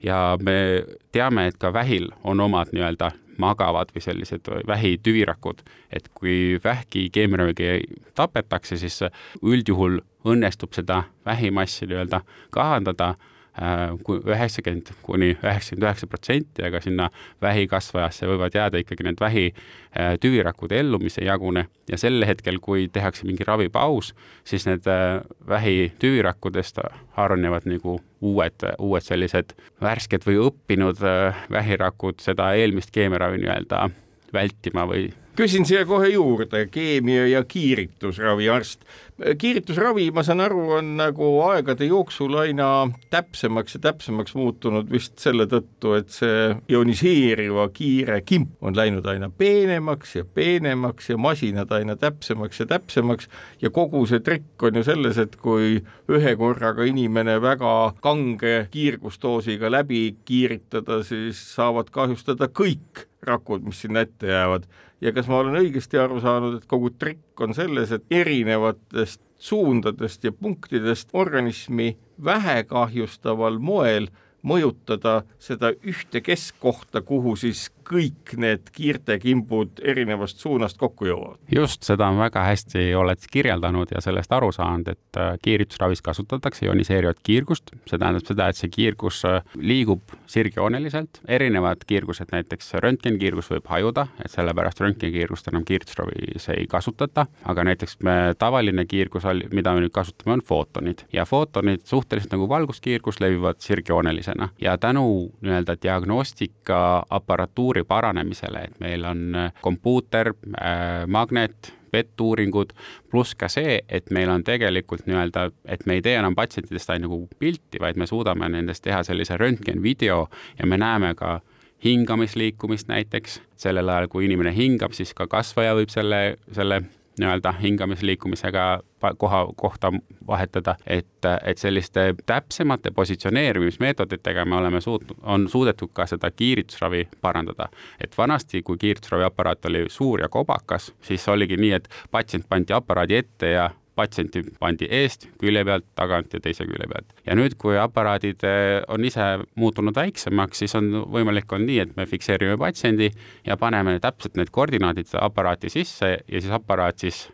ja 0.02 0.38
me 0.42 0.84
teame, 1.12 1.46
et 1.46 1.56
ka 1.58 1.72
vähil 1.72 2.12
on 2.24 2.40
omad 2.40 2.70
nii-öelda 2.72 3.10
magavad 3.38 3.92
või 3.94 4.02
sellised 4.04 4.50
vähitüvirakud, 4.66 5.62
et 5.94 6.10
kui 6.14 6.58
vähki 6.64 7.08
keemiaraviga 7.14 7.78
tapetakse, 8.18 8.76
siis 8.76 9.00
üldjuhul 9.42 10.00
õnnestub 10.28 10.74
seda 10.76 11.04
vähimassi 11.26 11.86
nii-öelda 11.86 12.22
kahandada 12.54 13.14
üheksakümmend 13.58 14.92
kuni 15.02 15.32
üheksakümmend 15.34 15.86
üheksa 15.86 16.06
protsenti, 16.06 16.64
aga 16.66 16.80
sinna 16.84 17.08
vähikasvajasse 17.42 18.28
võivad 18.30 18.54
jääda 18.54 18.82
ikkagi 18.82 19.06
need 19.06 19.20
vähitüvirakud 19.22 20.72
äh, 20.72 20.82
ellu, 20.82 21.00
mis 21.02 21.18
ei 21.18 21.26
jagune 21.26 21.66
ja 21.90 21.98
sel 22.00 22.22
hetkel, 22.28 22.60
kui 22.62 22.88
tehakse 22.92 23.26
mingi 23.26 23.46
ravipaus, 23.46 24.14
siis 24.48 24.66
need 24.68 24.86
äh, 24.90 25.20
vähitüvirakkudest 25.48 26.82
hargnevad 27.18 27.66
nagu 27.70 27.98
uued, 28.20 28.66
uued 28.78 29.06
sellised 29.06 29.54
värsked 29.82 30.26
või 30.26 30.42
õppinud 30.48 31.02
vähirakud 31.50 32.22
seda 32.22 32.52
eelmist 32.58 32.94
keemiaravi 32.94 33.42
nii-öelda 33.42 33.88
vältima 34.34 34.84
või 34.88 35.08
küsin 35.38 35.66
siia 35.66 35.84
kohe 35.86 36.08
juurde, 36.10 36.64
keemia 36.66 37.28
ja 37.30 37.44
kiiritusraviarst. 37.46 38.82
Kiiritusravi, 39.18 40.10
ma 40.14 40.22
saan 40.22 40.40
aru, 40.44 40.60
on 40.76 40.92
nagu 41.00 41.28
aegade 41.48 41.88
jooksul 41.88 42.36
aina 42.38 42.86
täpsemaks 43.10 43.74
ja 43.74 43.80
täpsemaks 43.88 44.36
muutunud 44.38 44.90
vist 44.92 45.18
selle 45.18 45.48
tõttu, 45.50 45.96
et 45.98 46.12
see 46.14 46.52
ioniseeriva 46.70 47.66
kiire 47.74 48.20
kimp 48.26 48.62
on 48.62 48.78
läinud 48.78 49.06
aina 49.10 49.30
peenemaks 49.30 50.14
ja 50.20 50.24
peenemaks 50.24 51.10
ja 51.10 51.18
masinad 51.18 51.74
aina 51.74 51.98
täpsemaks 51.98 52.62
ja 52.62 52.68
täpsemaks. 52.70 53.28
Ja 53.62 53.72
kogu 53.74 54.04
see 54.06 54.22
trikk 54.22 54.62
on 54.62 54.78
ju 54.78 54.86
selles, 54.86 55.18
et 55.18 55.34
kui 55.42 55.80
ühe 56.14 56.34
korraga 56.38 56.86
inimene 56.86 57.40
väga 57.42 57.74
kange 58.04 58.68
kiirgusdoosiga 58.70 59.70
läbi 59.72 60.02
kiiritada, 60.28 61.02
siis 61.02 61.42
saavad 61.56 61.90
kahjustada 61.90 62.46
kõik 62.54 63.08
rakud, 63.26 63.66
mis 63.66 63.82
sinna 63.82 64.06
ette 64.06 64.30
jäävad. 64.30 64.68
Ja 65.02 65.10
kas 65.14 65.26
ma 65.30 65.42
olen 65.42 65.58
õigesti 65.58 65.98
aru 65.98 66.18
saanud, 66.22 66.58
et 66.58 66.70
kogu 66.70 66.90
trikk 66.94 67.27
on 67.40 67.54
selles, 67.54 67.92
et 67.92 68.04
erinevatest 68.10 69.20
suundadest 69.38 70.24
ja 70.24 70.32
punktidest 70.32 71.08
organismi 71.12 71.96
vähe 72.24 72.62
kahjustaval 72.66 73.58
moel 73.58 74.08
mõjutada 74.42 75.22
seda 75.42 75.72
ühte 75.82 76.20
keskkohta, 76.24 77.02
kuhu 77.02 77.36
siis 77.36 77.68
kõik 77.88 78.34
need 78.40 78.68
kiirtekimbud 78.74 79.80
erinevast 79.84 80.42
suunast 80.42 80.78
kokku 80.78 81.08
jõuavad. 81.08 81.38
just, 81.54 81.82
seda 81.86 82.08
on 82.12 82.18
väga 82.20 82.42
hästi, 82.44 82.90
oled 82.98 83.24
kirjeldanud 83.32 83.92
ja 83.94 84.02
sellest 84.04 84.32
aru 84.32 84.50
saanud, 84.52 84.88
et 84.92 85.20
äh, 85.20 85.36
kiiritusravis 85.42 86.02
kasutatakse 86.04 86.66
ioniseerivat 86.66 87.22
kiirgust, 87.22 87.72
see 87.88 87.98
tähendab 87.98 88.26
seda, 88.28 88.48
et 88.48 88.60
see 88.60 88.70
kiirgus 88.72 89.22
äh, 89.28 89.40
liigub 89.56 90.02
sirgjooneliselt, 90.28 91.22
erinevad 91.28 91.84
kiirgused, 91.88 92.28
näiteks 92.32 92.74
röntgenkiirgus 92.84 93.50
võib 93.54 93.66
hajuda, 93.72 94.08
et 94.24 94.32
sellepärast 94.32 94.80
röntgenkiirgust 94.84 95.48
enam 95.52 95.64
kiiritusravis 95.68 96.48
ei 96.54 96.66
kasutata, 96.70 97.26
aga 97.48 97.60
näiteks 97.70 97.98
me 98.04 98.16
tavaline 98.38 98.84
kiirgus, 98.88 99.24
mida 99.52 99.74
me 99.74 99.80
nüüd 99.84 99.94
kasutame, 99.94 100.32
on 100.36 100.42
footonid. 100.44 100.98
Ja 101.12 101.24
footonid 101.28 101.80
suhteliselt 101.88 102.32
nagu 102.34 102.48
valguskiirgus 102.48 103.20
levivad 103.20 103.56
sirgjoonelisena 103.64 104.48
ja 104.60 104.78
tänu 104.78 105.32
nii-öelda 105.40 105.76
diagnostikaapparatuuri 105.82 107.77
kultuuri 107.78 107.84
paranemisele, 107.84 108.64
et 108.64 108.80
meil 108.80 109.04
on 109.04 109.34
äh, 109.34 109.52
kompuuter 109.62 110.32
äh,, 110.56 111.06
magnet, 111.06 111.74
vettuuringud, 111.92 112.72
pluss 113.10 113.34
ka 113.34 113.48
see, 113.48 113.80
et 113.88 114.10
meil 114.10 114.28
on 114.28 114.44
tegelikult 114.44 115.06
nii-öelda, 115.06 115.50
et 115.64 115.86
me 115.86 115.94
ei 115.94 116.02
tee 116.02 116.18
enam 116.18 116.34
patsientidest 116.34 116.90
ainult 116.90 117.08
nagu 117.08 117.28
pilti, 117.38 117.80
vaid 117.80 117.96
me 117.96 118.06
suudame 118.06 118.48
nendest 118.48 118.84
teha 118.84 119.02
sellise 119.02 119.38
röntgenvideo 119.38 120.28
ja 120.58 120.66
me 120.66 120.76
näeme 120.76 121.14
ka 121.14 121.40
hingamisliikumist 121.84 122.88
näiteks, 122.88 123.40
sellel 123.56 123.88
ajal, 123.88 124.08
kui 124.08 124.26
inimene 124.26 124.52
hingab, 124.52 124.92
siis 124.92 125.14
ka 125.14 125.26
kasvaja 125.26 125.74
võib 125.78 125.88
selle, 125.88 126.36
selle 126.52 126.82
nii-öelda 127.18 127.52
hingamisliikumisega 127.62 128.82
koha, 129.18 129.48
kohta 129.56 129.92
vahetada, 130.26 130.76
et, 130.86 131.06
et 131.44 131.58
selliste 131.58 132.14
täpsemate 132.26 132.90
positsioneerimismeetoditega 132.90 134.44
me 134.44 134.56
oleme 134.56 134.80
suutnud, 134.80 135.16
on 135.22 135.48
suudetud 135.48 135.90
ka 135.92 136.06
seda 136.06 136.30
kiiritusravi 136.30 137.08
parandada. 137.20 137.68
et 138.04 138.18
vanasti, 138.18 138.62
kui 138.62 138.78
kiiritusraviaparaat 138.78 139.66
oli 139.66 139.84
suur 139.88 140.20
ja 140.20 140.28
kobakas, 140.28 140.94
siis 141.00 141.28
oligi 141.28 141.56
nii, 141.56 141.72
et 141.72 141.88
patsient 142.10 142.48
pandi 142.48 142.72
aparaadi 142.72 143.14
ette 143.14 143.50
ja 143.50 143.70
patsienti 143.98 144.44
pandi 144.60 144.88
eest, 145.00 145.28
külje 145.40 145.64
pealt, 145.66 145.86
tagant 145.98 146.34
ja 146.34 146.42
teise 146.44 146.66
külje 146.68 146.88
pealt. 146.90 147.16
ja 147.26 147.36
nüüd, 147.38 147.58
kui 147.60 147.78
aparaadid 147.78 148.44
eh, 148.46 148.82
on 148.88 149.04
ise 149.04 149.30
muutunud 149.58 149.96
väiksemaks, 149.98 150.64
siis 150.64 150.76
on 150.78 150.92
võimalik 151.12 151.50
on 151.52 151.66
nii, 151.66 151.80
et 151.86 151.96
me 151.98 152.06
fikseerime 152.06 152.58
patsiendi 152.60 153.10
ja 153.46 153.58
paneme 153.60 153.98
täpselt 154.02 154.38
need 154.38 154.52
koordinaadid 154.54 155.16
aparaati 155.20 155.72
sisse 155.72 156.14
ja 156.18 156.40
siis 156.40 156.54
aparaat 156.54 157.04
siis 157.04 157.26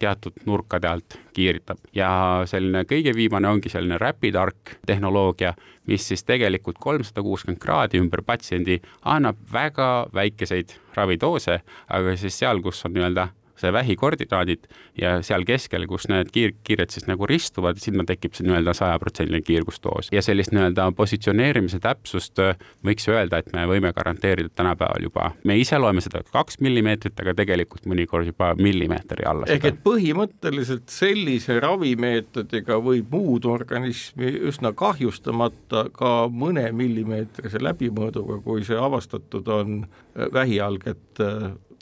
teatud 0.00 0.32
nurkade 0.48 0.88
alt 0.88 1.16
kiiritab 1.36 1.82
ja 1.94 2.10
selline 2.48 2.86
kõige 2.88 3.12
viimane 3.16 3.48
ongi 3.50 3.68
selline 3.72 3.98
rapid 4.00 4.36
arc 4.40 4.76
tehnoloogia, 4.88 5.52
mis 5.90 6.06
siis 6.08 6.24
tegelikult 6.24 6.80
kolmsada 6.80 7.24
kuuskümmend 7.24 7.60
kraadi 7.60 8.00
ümber 8.00 8.22
patsiendi 8.26 8.78
annab 9.04 9.40
väga 9.52 9.90
väikeseid 10.16 10.72
ravidoose, 10.96 11.60
aga 11.88 12.16
siis 12.16 12.40
seal, 12.40 12.62
kus 12.64 12.84
on 12.88 12.96
nii-öelda 12.96 13.28
see 13.60 13.72
vähikoordinaadid 13.72 14.66
ja 15.00 15.16
seal 15.26 15.44
keskel, 15.48 15.86
kus 15.90 16.08
need 16.10 16.30
kiir-, 16.34 16.56
kiired 16.66 16.92
siis 16.92 17.06
nagu 17.08 17.26
ristuvad, 17.28 17.80
sinna 17.82 18.04
tekib 18.08 18.36
see 18.36 18.46
nii-öelda 18.46 18.74
sajaprotsendiline 18.76 19.44
kiirgusdoos. 19.46 20.10
ja 20.12 20.22
sellist 20.24 20.54
nii-öelda 20.54 20.90
positsioneerimise 20.96 21.80
täpsust 21.82 22.40
äh, 22.42 22.58
võiks 22.86 23.08
öelda, 23.10 23.40
et 23.40 23.52
me 23.56 23.66
võime 23.70 23.92
garanteerida 23.96 24.52
tänapäeval 24.54 25.08
juba, 25.08 25.30
me 25.44 25.58
ise 25.60 25.78
loeme 25.78 26.02
seda 26.04 26.22
kaks 26.32 26.60
millimeetrit, 26.64 27.18
aga 27.20 27.34
tegelikult 27.38 27.88
mõnikord 27.90 28.30
juba 28.30 28.52
millimeetri 28.58 29.26
alla. 29.28 29.48
ehk 29.50 29.70
et 29.70 29.82
põhimõtteliselt 29.84 30.88
sellise 30.92 31.60
ravimeetodiga 31.62 32.80
võib 32.84 33.12
muud 33.14 33.48
organismi 33.50 34.32
üsna 34.50 34.72
kahjustamata 34.76 35.88
ka 35.96 36.14
mõne 36.32 36.68
millimeetrise 36.76 37.60
läbimõõduga, 37.62 38.40
kui 38.44 38.64
see 38.66 38.78
avastatud 38.78 39.48
on 39.48 39.82
äh, 39.84 40.30
vähialget 40.32 41.20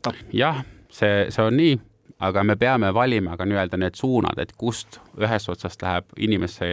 tappa. 0.02 0.16
jah 0.32 0.64
see, 0.90 1.28
see 1.30 1.44
on 1.44 1.56
nii, 1.56 1.78
aga 2.24 2.42
me 2.44 2.56
peame 2.58 2.92
valima 2.94 3.36
ka 3.36 3.46
nii-öelda 3.46 3.78
need 3.78 3.98
suunad, 3.98 4.38
et 4.42 4.52
kust 4.58 5.00
ühest 5.20 5.50
otsast 5.52 5.82
läheb 5.82 6.12
inimese 6.18 6.68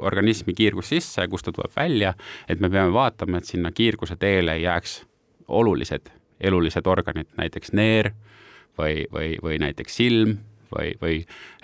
organismi 0.00 0.54
kiirgus 0.56 0.92
sisse, 0.94 1.28
kust 1.28 1.48
ta 1.48 1.52
tuleb 1.52 1.72
välja, 1.76 2.14
et 2.48 2.60
me 2.60 2.70
peame 2.70 2.92
vaatama, 2.94 3.38
et 3.38 3.50
sinna 3.50 3.72
kiirguse 3.72 4.16
teele 4.16 4.56
ei 4.56 4.64
jääks 4.64 5.02
olulised 5.48 6.12
elulised 6.40 6.86
organid, 6.86 7.28
näiteks 7.38 7.72
neer 7.72 8.10
või, 8.78 9.04
või, 9.12 9.34
või 9.42 9.58
näiteks 9.62 9.96
silm 9.96 10.38
või, 10.72 10.94
või 11.00 11.16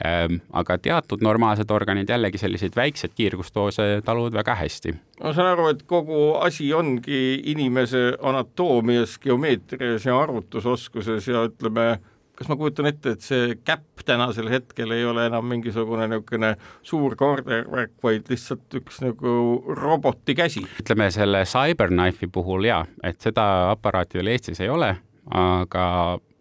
ähm, 0.07 0.41
aga 0.53 0.79
teatud 0.79 1.23
normaalsed 1.25 1.71
organid 1.71 2.11
jällegi 2.11 2.41
selliseid 2.41 2.77
väikseid 2.77 3.17
kiirgustoose 3.17 3.89
taluvad 4.05 4.37
väga 4.41 4.55
hästi. 4.63 4.95
ma 5.23 5.35
saan 5.37 5.53
aru, 5.55 5.69
et 5.75 5.83
kogu 5.89 6.35
asi 6.41 6.73
ongi 6.75 7.41
inimese 7.53 8.15
anatoomias, 8.23 9.19
geomeetrias 9.23 10.07
ja 10.07 10.19
arvutusoskuses 10.21 11.29
ja 11.29 11.45
ütleme, 11.49 11.99
kas 12.41 12.49
ma 12.49 12.57
kujutan 12.57 12.89
ette, 12.89 13.15
et 13.15 13.25
see 13.25 13.57
käpp 13.69 14.01
tänasel 14.09 14.49
hetkel 14.49 14.95
ei 14.97 15.05
ole 15.05 15.27
enam 15.29 15.45
mingisugune 15.45 16.07
niisugune 16.09 16.55
suur 16.87 17.17
kaardevärk, 17.21 17.93
vaid 18.03 18.31
lihtsalt 18.33 18.81
üks 18.81 19.03
nagu 19.05 19.35
roboti 19.77 20.35
käsi? 20.39 20.65
ütleme 20.81 21.11
selle 21.13 21.45
CyberKnife'i 21.45 22.31
puhul 22.33 22.65
jaa, 22.71 22.87
et 23.05 23.21
seda 23.21 23.45
aparaati 23.75 24.21
veel 24.21 24.33
Eestis 24.33 24.63
ei 24.65 24.73
ole, 24.73 24.95
aga 25.37 25.85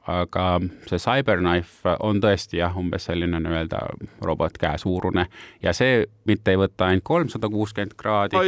aga 0.10 0.46
see 0.90 1.00
CyberKnife 1.00 1.96
on 2.06 2.22
tõesti 2.24 2.60
jah, 2.60 2.76
umbes 2.78 3.08
selline 3.10 3.40
nii-öelda 3.44 3.82
robotkäe 4.26 4.78
suurune 4.82 5.28
ja 5.64 5.74
see 5.76 6.04
mitte 6.30 6.54
ei 6.54 6.60
võta 6.62 6.90
ainult 6.90 7.06
kolmsada 7.08 7.50
kuuskümmend 7.52 7.96
kraadi, 8.00 8.40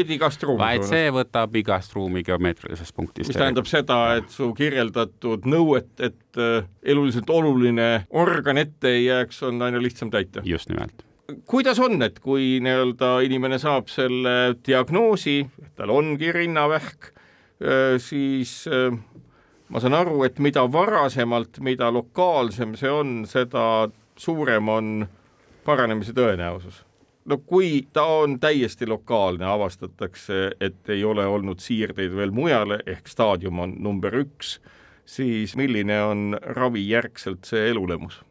vaid 0.60 0.88
see 0.88 1.12
võtab 1.14 1.56
igast 1.62 1.96
ruumi 1.98 2.24
geomeetrilisest 2.28 2.96
punktist. 2.96 3.30
mis 3.32 3.40
tähendab 3.40 3.70
seda, 3.70 4.02
et 4.22 4.34
su 4.34 4.52
kirjeldatud 4.58 5.48
nõuet, 5.50 5.94
et 6.00 6.42
äh, 6.42 6.68
eluliselt 6.84 7.30
oluline 7.30 7.92
organ 8.10 8.62
ette 8.62 8.96
ei 8.98 9.06
jääks, 9.06 9.44
on 9.48 9.62
aina 9.62 9.82
lihtsam 9.82 10.12
täita. 10.14 10.46
just 10.46 10.70
nimelt 10.70 11.06
kuidas 11.48 11.80
on, 11.80 12.02
et 12.04 12.20
kui 12.20 12.60
nii-öelda 12.64 13.20
inimene 13.26 13.60
saab 13.62 13.88
selle 13.92 14.58
diagnoosi, 14.66 15.38
tal 15.80 15.94
ongi 15.94 16.32
rinnavähk, 16.36 17.12
äh, 17.64 17.96
siis 18.04 18.66
äh, 18.68 18.98
ma 19.72 19.80
saan 19.80 19.96
aru, 19.96 20.24
et 20.28 20.40
mida 20.44 20.64
varasemalt, 20.72 21.60
mida 21.64 21.92
lokaalsem 21.94 22.76
see 22.80 22.92
on, 22.92 23.22
seda 23.30 23.66
suurem 24.20 24.70
on 24.70 24.94
paranemise 25.66 26.14
tõenäosus. 26.18 26.84
no 27.26 27.38
kui 27.38 27.88
ta 27.94 28.04
on 28.04 28.40
täiesti 28.40 28.88
lokaalne, 28.88 29.46
avastatakse, 29.46 30.52
et 30.60 30.90
ei 30.90 31.04
ole 31.04 31.26
olnud 31.26 31.60
siirdeid 31.60 32.16
veel 32.16 32.34
mujale, 32.36 32.82
ehk 32.86 33.08
staadium 33.08 33.60
on 33.60 33.76
number 33.80 34.16
üks, 34.24 34.60
siis 35.06 35.56
milline 35.56 36.02
on 36.04 36.38
ravijärgselt 36.42 37.46
see 37.46 37.70
elulemus? 37.70 38.22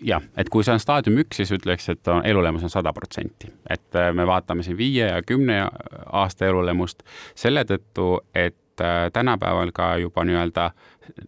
jah, 0.00 0.22
et 0.38 0.48
kui 0.48 0.64
see 0.64 0.74
on 0.74 0.82
staadium 0.82 1.18
üks, 1.22 1.40
siis 1.40 1.52
ütleks, 1.54 1.88
et 1.92 2.08
on, 2.08 2.24
elulemus 2.26 2.64
on 2.66 2.72
sada 2.72 2.92
protsenti. 2.92 3.52
et 3.70 3.94
äh, 3.96 4.12
me 4.14 4.26
vaatame 4.26 4.62
siin 4.66 4.78
viie 4.78 5.12
ja 5.12 5.22
kümne 5.22 5.60
aasta 6.06 6.46
elulemust 6.46 7.04
selle 7.34 7.64
tõttu, 7.68 8.16
et 8.34 8.56
äh, 8.80 9.10
tänapäeval 9.12 9.70
ka 9.74 9.96
juba 9.96 10.24
nii-öelda 10.24 10.70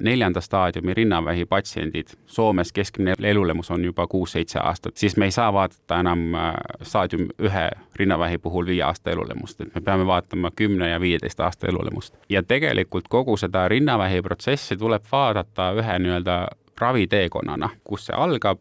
neljanda 0.00 0.40
staadiumi 0.40 0.94
rinnavähi 0.94 1.46
patsiendid, 1.46 2.08
Soomes 2.26 2.72
keskmine 2.72 3.14
elulemus 3.22 3.70
on 3.70 3.84
juba 3.84 4.06
kuus-seitse 4.06 4.58
aastat, 4.62 4.96
siis 4.96 5.16
me 5.16 5.24
ei 5.24 5.30
saa 5.30 5.52
vaadata 5.52 6.00
enam 6.00 6.34
äh, 6.34 6.52
staadium 6.82 7.28
ühe 7.38 7.70
rinnavähi 7.96 8.38
puhul 8.38 8.66
viie 8.66 8.82
aasta 8.82 9.10
elulemust, 9.10 9.60
et 9.60 9.74
me 9.74 9.80
peame 9.80 10.06
vaatama 10.06 10.50
kümne 10.56 10.90
ja 10.90 11.00
viieteist 11.00 11.40
aasta 11.40 11.66
elulemust. 11.66 12.14
ja 12.28 12.42
tegelikult 12.42 13.08
kogu 13.08 13.36
seda 13.36 13.68
rinnavähi 13.68 14.22
protsessi 14.22 14.76
tuleb 14.76 15.04
vaadata 15.12 15.72
ühe 15.72 15.98
nii-öelda 15.98 16.46
raviteekonnana, 16.80 17.70
kus 17.84 18.06
see 18.06 18.16
algab, 18.16 18.58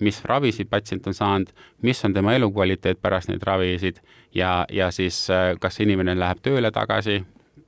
mis 0.00 0.24
ravisid 0.24 0.68
patsient 0.70 1.06
on 1.06 1.14
saanud, 1.14 1.52
mis 1.82 2.04
on 2.04 2.14
tema 2.14 2.34
elukvaliteet 2.34 3.00
pärast 3.02 3.30
neid 3.30 3.42
ravisid 3.46 4.00
ja, 4.34 4.66
ja 4.72 4.90
siis 4.90 5.30
äh, 5.30 5.52
kas 5.60 5.80
inimene 5.80 6.18
läheb 6.18 6.42
tööle 6.42 6.70
tagasi, 6.70 7.22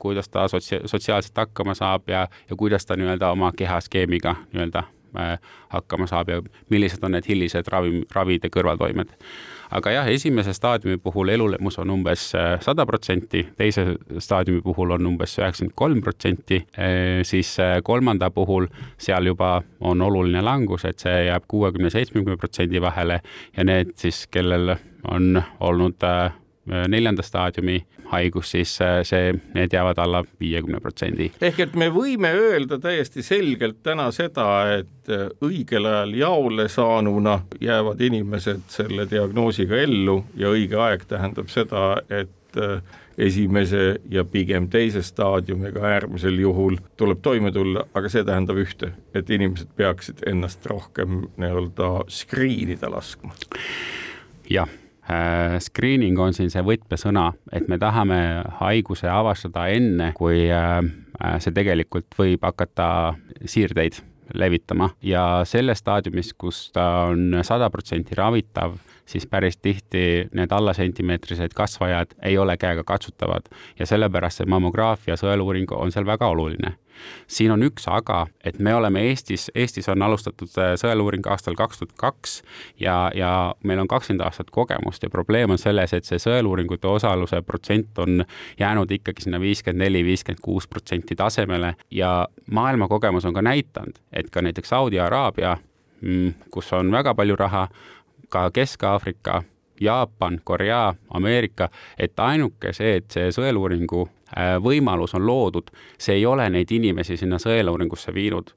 kuidas 0.05 0.29
ta 0.29 0.47
sotsia-, 0.51 0.83
sotsiaalselt 0.85 1.37
hakkama 1.45 1.75
saab 1.77 2.09
ja, 2.11 2.27
ja 2.49 2.59
kuidas 2.59 2.85
ta 2.85 2.97
nii-öelda 2.99 3.31
oma 3.33 3.51
kehaskeemiga 3.57 4.35
nii-öelda 4.53 4.83
äh, 5.17 5.35
hakkama 5.73 6.07
saab 6.07 6.29
ja 6.29 6.41
millised 6.69 7.03
on 7.03 7.15
need 7.17 7.27
hilised 7.29 7.67
ravi, 7.71 8.03
ravide 8.15 8.51
kõrvaltoimed. 8.53 9.13
aga 9.75 9.91
jah, 9.91 10.07
esimese 10.07 10.53
staadiumi 10.53 10.99
puhul 11.01 11.33
elulemus 11.33 11.79
on 11.81 11.89
umbes 11.89 12.27
äh, 12.37 12.53
sada 12.61 12.85
protsenti, 12.85 13.47
teise 13.57 13.87
staadiumi 14.19 14.61
puhul 14.63 14.93
on 14.95 15.09
umbes 15.09 15.37
üheksakümmend 15.39 15.75
kolm 15.75 16.01
protsenti, 16.05 16.61
äh, 16.77 17.23
siis 17.23 17.55
kolmanda 17.83 18.29
puhul 18.31 18.69
seal 18.97 19.25
juba 19.25 19.57
on 19.79 20.01
oluline 20.01 20.41
langus, 20.45 20.85
et 20.85 21.01
see 21.01 21.25
jääb 21.29 21.49
kuuekümne, 21.51 21.89
seitsmekümne 21.89 22.37
protsendi 22.37 22.81
vahele 22.81 23.21
ja 23.57 23.67
need 23.67 23.95
siis, 23.99 24.25
kellel 24.31 24.77
on 25.11 25.41
olnud 25.59 26.03
neljanda 26.65 27.21
staadiumi 27.21 27.83
haigus, 28.05 28.51
siis 28.51 28.81
äh, 28.81 28.99
see, 29.03 29.33
need 29.53 29.73
jäävad 29.73 29.97
alla 29.97 30.23
viiekümne 30.39 30.79
protsendi. 30.79 31.31
ehk 31.41 31.59
et 31.59 31.75
me 31.75 31.89
võime 31.93 32.31
öelda 32.33 32.79
täiesti 32.79 33.23
selgelt 33.23 33.81
täna 33.83 34.09
seda, 34.15 34.47
et 34.79 35.09
äh, 35.11 35.27
õigel 35.45 35.87
ajal 35.89 36.13
jaole 36.19 36.67
saanuna 36.69 37.39
jäävad 37.61 38.01
inimesed 38.01 38.67
selle 38.69 39.07
diagnoosiga 39.09 39.81
ellu 39.87 40.21
ja 40.37 40.53
õige 40.53 40.79
aeg 40.87 41.07
tähendab 41.09 41.49
seda, 41.53 41.97
et 42.09 42.61
äh, 42.61 42.77
esimese 43.17 43.99
ja 44.11 44.25
pigem 44.27 44.67
teise 44.69 45.01
staadiumiga 45.03 45.85
äärmisel 45.87 46.39
juhul 46.39 46.77
tuleb 46.97 47.21
toime 47.23 47.51
tulla, 47.55 47.85
aga 47.93 48.11
see 48.11 48.25
tähendab 48.27 48.59
ühte, 48.59 48.91
et 49.15 49.29
inimesed 49.29 49.71
peaksid 49.75 50.25
ennast 50.27 50.65
rohkem 50.67 51.23
nii-öelda 51.37 51.93
skriinida 52.11 52.91
laskma. 52.91 53.33
jah 54.49 54.69
Äh, 54.69 54.84
screening 55.61 56.17
on 56.19 56.33
siin 56.33 56.49
see 56.49 56.63
võtmesõna, 56.65 57.29
et 57.53 57.67
me 57.69 57.77
tahame 57.81 58.17
haiguse 58.59 59.09
avastada 59.11 59.67
enne, 59.73 60.11
kui 60.17 60.47
äh, 60.49 60.79
äh, 60.81 61.37
see 61.43 61.53
tegelikult 61.53 62.17
võib 62.17 62.45
hakata 62.45 62.87
siirdeid 63.45 64.01
levitama. 64.33 64.89
Ja 65.05 65.43
selles 65.45 65.83
staadiumis, 65.83 66.33
kus 66.33 66.69
ta 66.73 67.11
on 67.11 67.37
sada 67.45 67.69
protsenti 67.69 68.17
ravitav, 68.17 68.79
siis 69.05 69.27
päris 69.27 69.57
tihti 69.57 70.27
need 70.33 70.51
allasentimeetrised 70.51 71.53
kasvajad 71.55 72.15
ei 72.23 72.37
ole 72.37 72.57
käega 72.57 72.83
katsutavad. 72.83 73.49
Ja 73.79 73.85
sellepärast 73.85 74.41
see 74.41 74.49
mammograafia 74.49 75.17
sõeluuring 75.19 75.71
on 75.75 75.91
seal 75.91 76.05
väga 76.05 76.27
oluline. 76.33 76.75
Siin 77.27 77.51
on 77.51 77.63
üks 77.65 77.89
aga, 77.91 78.21
et 78.45 78.59
me 78.63 78.71
oleme 78.75 79.01
Eestis, 79.09 79.49
Eestis 79.55 79.89
on 79.91 80.01
alustatud 80.05 80.51
äh, 80.61 80.73
sõeluuring 80.79 81.27
aastal 81.27 81.57
kaks 81.59 81.81
tuhat 81.81 81.95
kaks 81.99 82.37
ja, 82.79 83.11
ja 83.15 83.31
meil 83.67 83.81
on 83.83 83.89
kakskümmend 83.91 84.23
aastat 84.23 84.51
kogemust 84.55 85.03
ja 85.03 85.11
probleem 85.11 85.51
on 85.51 85.59
selles, 85.61 85.93
et 85.93 86.07
see 86.07 86.21
sõeluuringute 86.21 86.87
osaluse 86.87 87.41
protsent 87.43 87.99
on 87.99 88.23
jäänud 88.59 88.91
ikkagi 88.95 89.25
sinna 89.25 89.41
viiskümmend 89.43 89.83
neli, 89.83 90.05
viiskümmend 90.07 90.43
kuus 90.45 90.69
protsenti 90.71 91.19
tasemele. 91.19 91.75
Ja 91.91 92.29
maailma 92.51 92.87
kogemus 92.87 93.27
on 93.27 93.35
ka 93.35 93.43
näidanud, 93.43 93.99
et 94.13 94.31
ka 94.31 94.41
näiteks 94.45 94.71
Saudi 94.71 94.99
Araabia, 94.99 95.57
mm, 96.01 96.47
kus 96.51 96.71
on 96.73 96.91
väga 96.95 97.15
palju 97.15 97.35
raha, 97.39 97.67
ka 98.35 98.49
Kesk-Aafrika 98.51 99.43
Jaapan, 99.81 100.41
Korea, 100.43 100.93
Ameerika, 101.09 101.69
et 101.99 102.19
ainuke 102.19 102.73
see, 102.73 102.95
et 102.99 103.11
see 103.11 103.31
sõeluuringu 103.35 104.05
äh, 104.05 104.55
võimalus 104.63 105.15
on 105.15 105.25
loodud, 105.27 105.71
see 105.97 106.19
ei 106.19 106.25
ole 106.25 106.47
neid 106.51 106.71
inimesi 106.71 107.17
sinna 107.19 107.39
sõeluuringusse 107.41 108.13
viinud, 108.15 108.53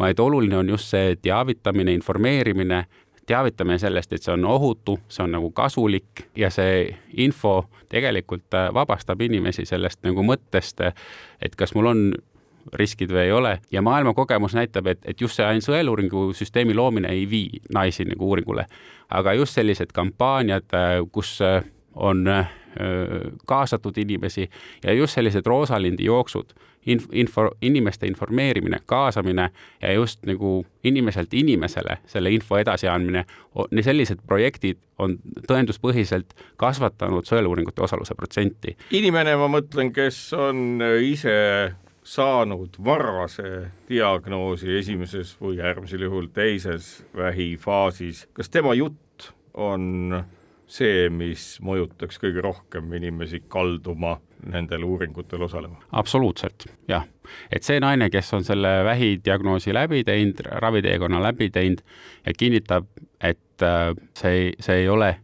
vaid 0.00 0.20
oluline 0.20 0.56
on 0.62 0.72
just 0.72 0.92
see 0.92 1.16
teavitamine, 1.22 1.92
informeerimine, 1.96 2.84
teavitamine 3.28 3.78
sellest, 3.78 4.12
et 4.12 4.24
see 4.24 4.34
on 4.34 4.44
ohutu, 4.48 4.98
see 5.12 5.24
on 5.24 5.36
nagu 5.36 5.52
kasulik 5.56 6.26
ja 6.36 6.50
see 6.50 6.88
info 7.24 7.62
tegelikult 7.92 8.56
äh, 8.56 8.68
vabastab 8.74 9.20
inimesi 9.28 9.68
sellest 9.68 10.02
nagu 10.08 10.24
mõttest, 10.24 10.84
et 11.40 11.56
kas 11.56 11.76
mul 11.76 11.92
on 11.92 12.04
riskid 12.78 13.12
või 13.12 13.26
ei 13.26 13.32
ole 13.32 13.58
ja 13.72 13.82
maailma 13.82 14.14
kogemus 14.14 14.54
näitab, 14.54 14.86
et, 14.86 15.04
et 15.04 15.20
just 15.20 15.38
see 15.38 15.46
ainult 15.46 15.66
sõeluuringu 15.66 16.30
süsteemi 16.36 16.74
loomine 16.74 17.12
ei 17.12 17.28
vii 17.30 17.62
naisi 17.74 18.06
nagu 18.08 18.28
uuringule. 18.28 18.66
aga 19.12 19.32
just 19.32 19.54
sellised 19.54 19.92
kampaaniad, 19.92 20.64
äh, 20.74 20.98
kus 21.12 21.40
äh, 21.42 21.64
on 21.94 22.28
äh, 22.28 22.48
kaasatud 23.46 23.98
inimesi 23.98 24.50
ja 24.84 24.92
just 24.92 25.14
sellised 25.14 25.46
roosalindi 25.46 26.04
jooksud, 26.04 26.54
inf-, 26.86 27.08
info, 27.12 27.50
inimeste 27.62 28.06
informeerimine, 28.06 28.78
kaasamine 28.86 29.50
ja 29.82 29.92
just 29.92 30.22
nagu 30.26 30.66
inimeselt 30.84 31.34
inimesele 31.34 31.98
selle 32.06 32.30
info 32.30 32.56
edasiandmine, 32.56 33.24
sellised 33.82 34.24
projektid 34.26 34.80
on 34.98 35.18
tõenduspõhiselt 35.48 36.32
kasvatanud 36.56 37.28
sõeluuringute 37.28 37.82
osaluse 37.82 38.14
protsenti. 38.14 38.76
inimene, 38.90 39.36
ma 39.36 39.48
mõtlen, 39.52 39.92
kes 39.92 40.32
on 40.32 40.80
ise 41.02 41.36
saanud 42.12 42.76
varase 42.84 43.70
diagnoosi 43.88 44.76
esimeses 44.76 45.32
või 45.40 45.60
äärmisel 45.64 46.04
juhul 46.06 46.28
teises 46.34 46.98
vähifaasis, 47.16 48.26
kas 48.36 48.50
tema 48.52 48.74
jutt 48.76 49.30
on 49.54 50.18
see, 50.72 51.08
mis 51.12 51.56
mõjutaks 51.64 52.20
kõige 52.20 52.44
rohkem 52.44 52.92
inimesi 52.96 53.42
kalduma 53.48 54.18
nendel 54.52 54.84
uuringutel 54.84 55.46
osalema? 55.48 55.80
absoluutselt, 55.92 56.66
jah. 56.88 57.06
et 57.52 57.64
see 57.64 57.80
naine, 57.80 58.10
kes 58.12 58.32
on 58.36 58.44
selle 58.44 58.74
vähidiagnoosi 58.84 59.74
läbi 59.74 60.02
teinud, 60.04 60.44
raviteekonna 60.64 61.22
läbi 61.22 61.48
teinud 61.50 61.80
ja 62.26 62.36
kinnitab, 62.36 62.92
et 63.20 63.64
äh, 63.64 63.94
see, 64.18 64.52
see 64.60 64.84
ei 64.84 64.88
ole 64.88 65.14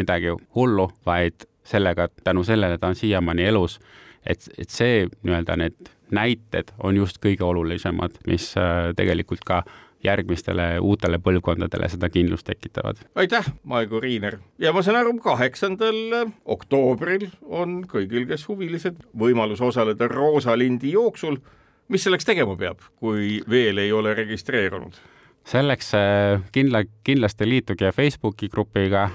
midagi 0.00 0.32
hullu, 0.54 0.88
vaid 1.06 1.48
sellega, 1.68 2.08
tänu 2.24 2.44
sellele 2.44 2.78
ta 2.78 2.88
on 2.88 2.96
siiamaani 2.96 3.48
elus, 3.52 3.80
et, 4.24 4.48
et 4.56 4.70
see 4.72 5.06
nii-öelda 5.22 5.60
need 5.60 5.97
näited 6.14 6.72
on 6.82 6.96
just 6.96 7.20
kõige 7.24 7.44
olulisemad, 7.44 8.16
mis 8.26 8.52
äh, 8.56 8.92
tegelikult 8.96 9.44
ka 9.46 9.62
järgmistele 10.04 10.78
uutele 10.80 11.18
põlvkondadele 11.18 11.88
seda 11.90 12.08
kindlust 12.08 12.46
tekitavad. 12.46 12.96
aitäh, 13.14 13.46
Maigo 13.64 14.00
Riiner 14.00 14.38
ja 14.58 14.72
ma 14.72 14.82
saan 14.82 14.96
aru, 15.00 15.18
kaheksandal 15.22 15.96
oktoobril 16.44 17.28
on 17.42 17.84
kõigil, 17.90 18.26
kes 18.30 18.48
huvilised, 18.48 18.96
võimalus 19.18 19.60
osaleda 19.60 20.08
Roosalindi 20.08 20.92
jooksul. 20.92 21.36
mis 21.88 22.04
selleks 22.04 22.24
tegema 22.24 22.56
peab, 22.56 22.78
kui 22.96 23.42
veel 23.48 23.78
ei 23.78 23.92
ole 23.92 24.14
registreerunud? 24.14 24.94
selleks 25.48 25.94
äh, 25.94 26.40
kindla, 26.52 26.84
kindlasti 27.04 27.48
liituge 27.48 27.92
Facebooki 27.92 28.48
grupiga 28.48 29.04
äh, 29.04 29.10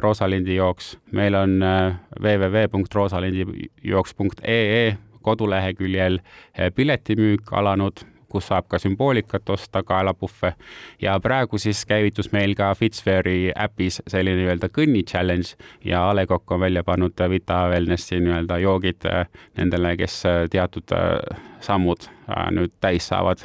Roosalindi 0.00 0.54
jooks. 0.54 0.98
meil 1.10 1.34
on 1.34 1.62
äh, 1.62 1.94
www.roosalindijooks.ee 2.20 4.96
koduleheküljel 5.22 6.18
äh, 6.20 6.72
piletimüük 6.74 7.52
alanud 7.52 8.04
kus 8.32 8.48
saab 8.48 8.68
ka 8.68 8.78
sümboolikat 8.80 9.50
osta, 9.52 9.82
kaelapuhve 9.84 10.54
ja 11.02 11.18
praegu 11.20 11.58
siis 11.60 11.84
käivitus 11.86 12.30
meil 12.32 12.54
ka 12.56 12.70
Fitzfairy 12.78 13.52
äpis 13.52 14.00
selline 14.08 14.40
nii-öelda 14.40 14.70
kõnni 14.72 15.04
challenge 15.08 15.58
ja 15.84 16.06
A 16.08 16.14
Le 16.16 16.24
Coq 16.30 16.56
on 16.56 16.62
välja 16.64 16.84
pannud 16.84 17.24
Vita 17.30 17.66
Wellnessi 17.72 18.20
nii-öelda 18.20 18.58
joogid 18.64 19.08
äh, 19.10 19.26
nendele, 19.58 19.96
kes 20.00 20.22
äh, 20.26 20.44
teatud 20.50 20.96
sammud 21.60 22.08
nüüd 22.56 22.72
täis 22.80 23.06
saavad 23.12 23.44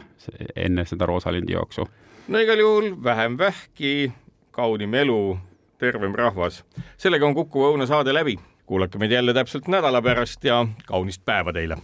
enne 0.55 0.85
seda 0.85 1.05
Roosalindi 1.05 1.53
jooksu. 1.53 1.87
no 2.27 2.39
igal 2.39 2.59
juhul 2.59 2.91
vähem 3.03 3.37
vähki, 3.37 4.11
kaunim 4.51 4.93
elu, 4.93 5.37
tervem 5.77 6.15
rahvas. 6.15 6.63
sellega 6.97 7.25
on 7.25 7.35
Kuku 7.35 7.67
Õuna 7.71 7.85
saade 7.87 8.13
läbi. 8.13 8.37
Kuulake 8.67 8.97
meid 8.97 9.11
jälle 9.11 9.33
täpselt 9.33 9.67
nädala 9.67 10.01
pärast 10.01 10.43
ja 10.43 10.65
kaunist 10.85 11.25
päeva 11.25 11.53
teile 11.53 11.77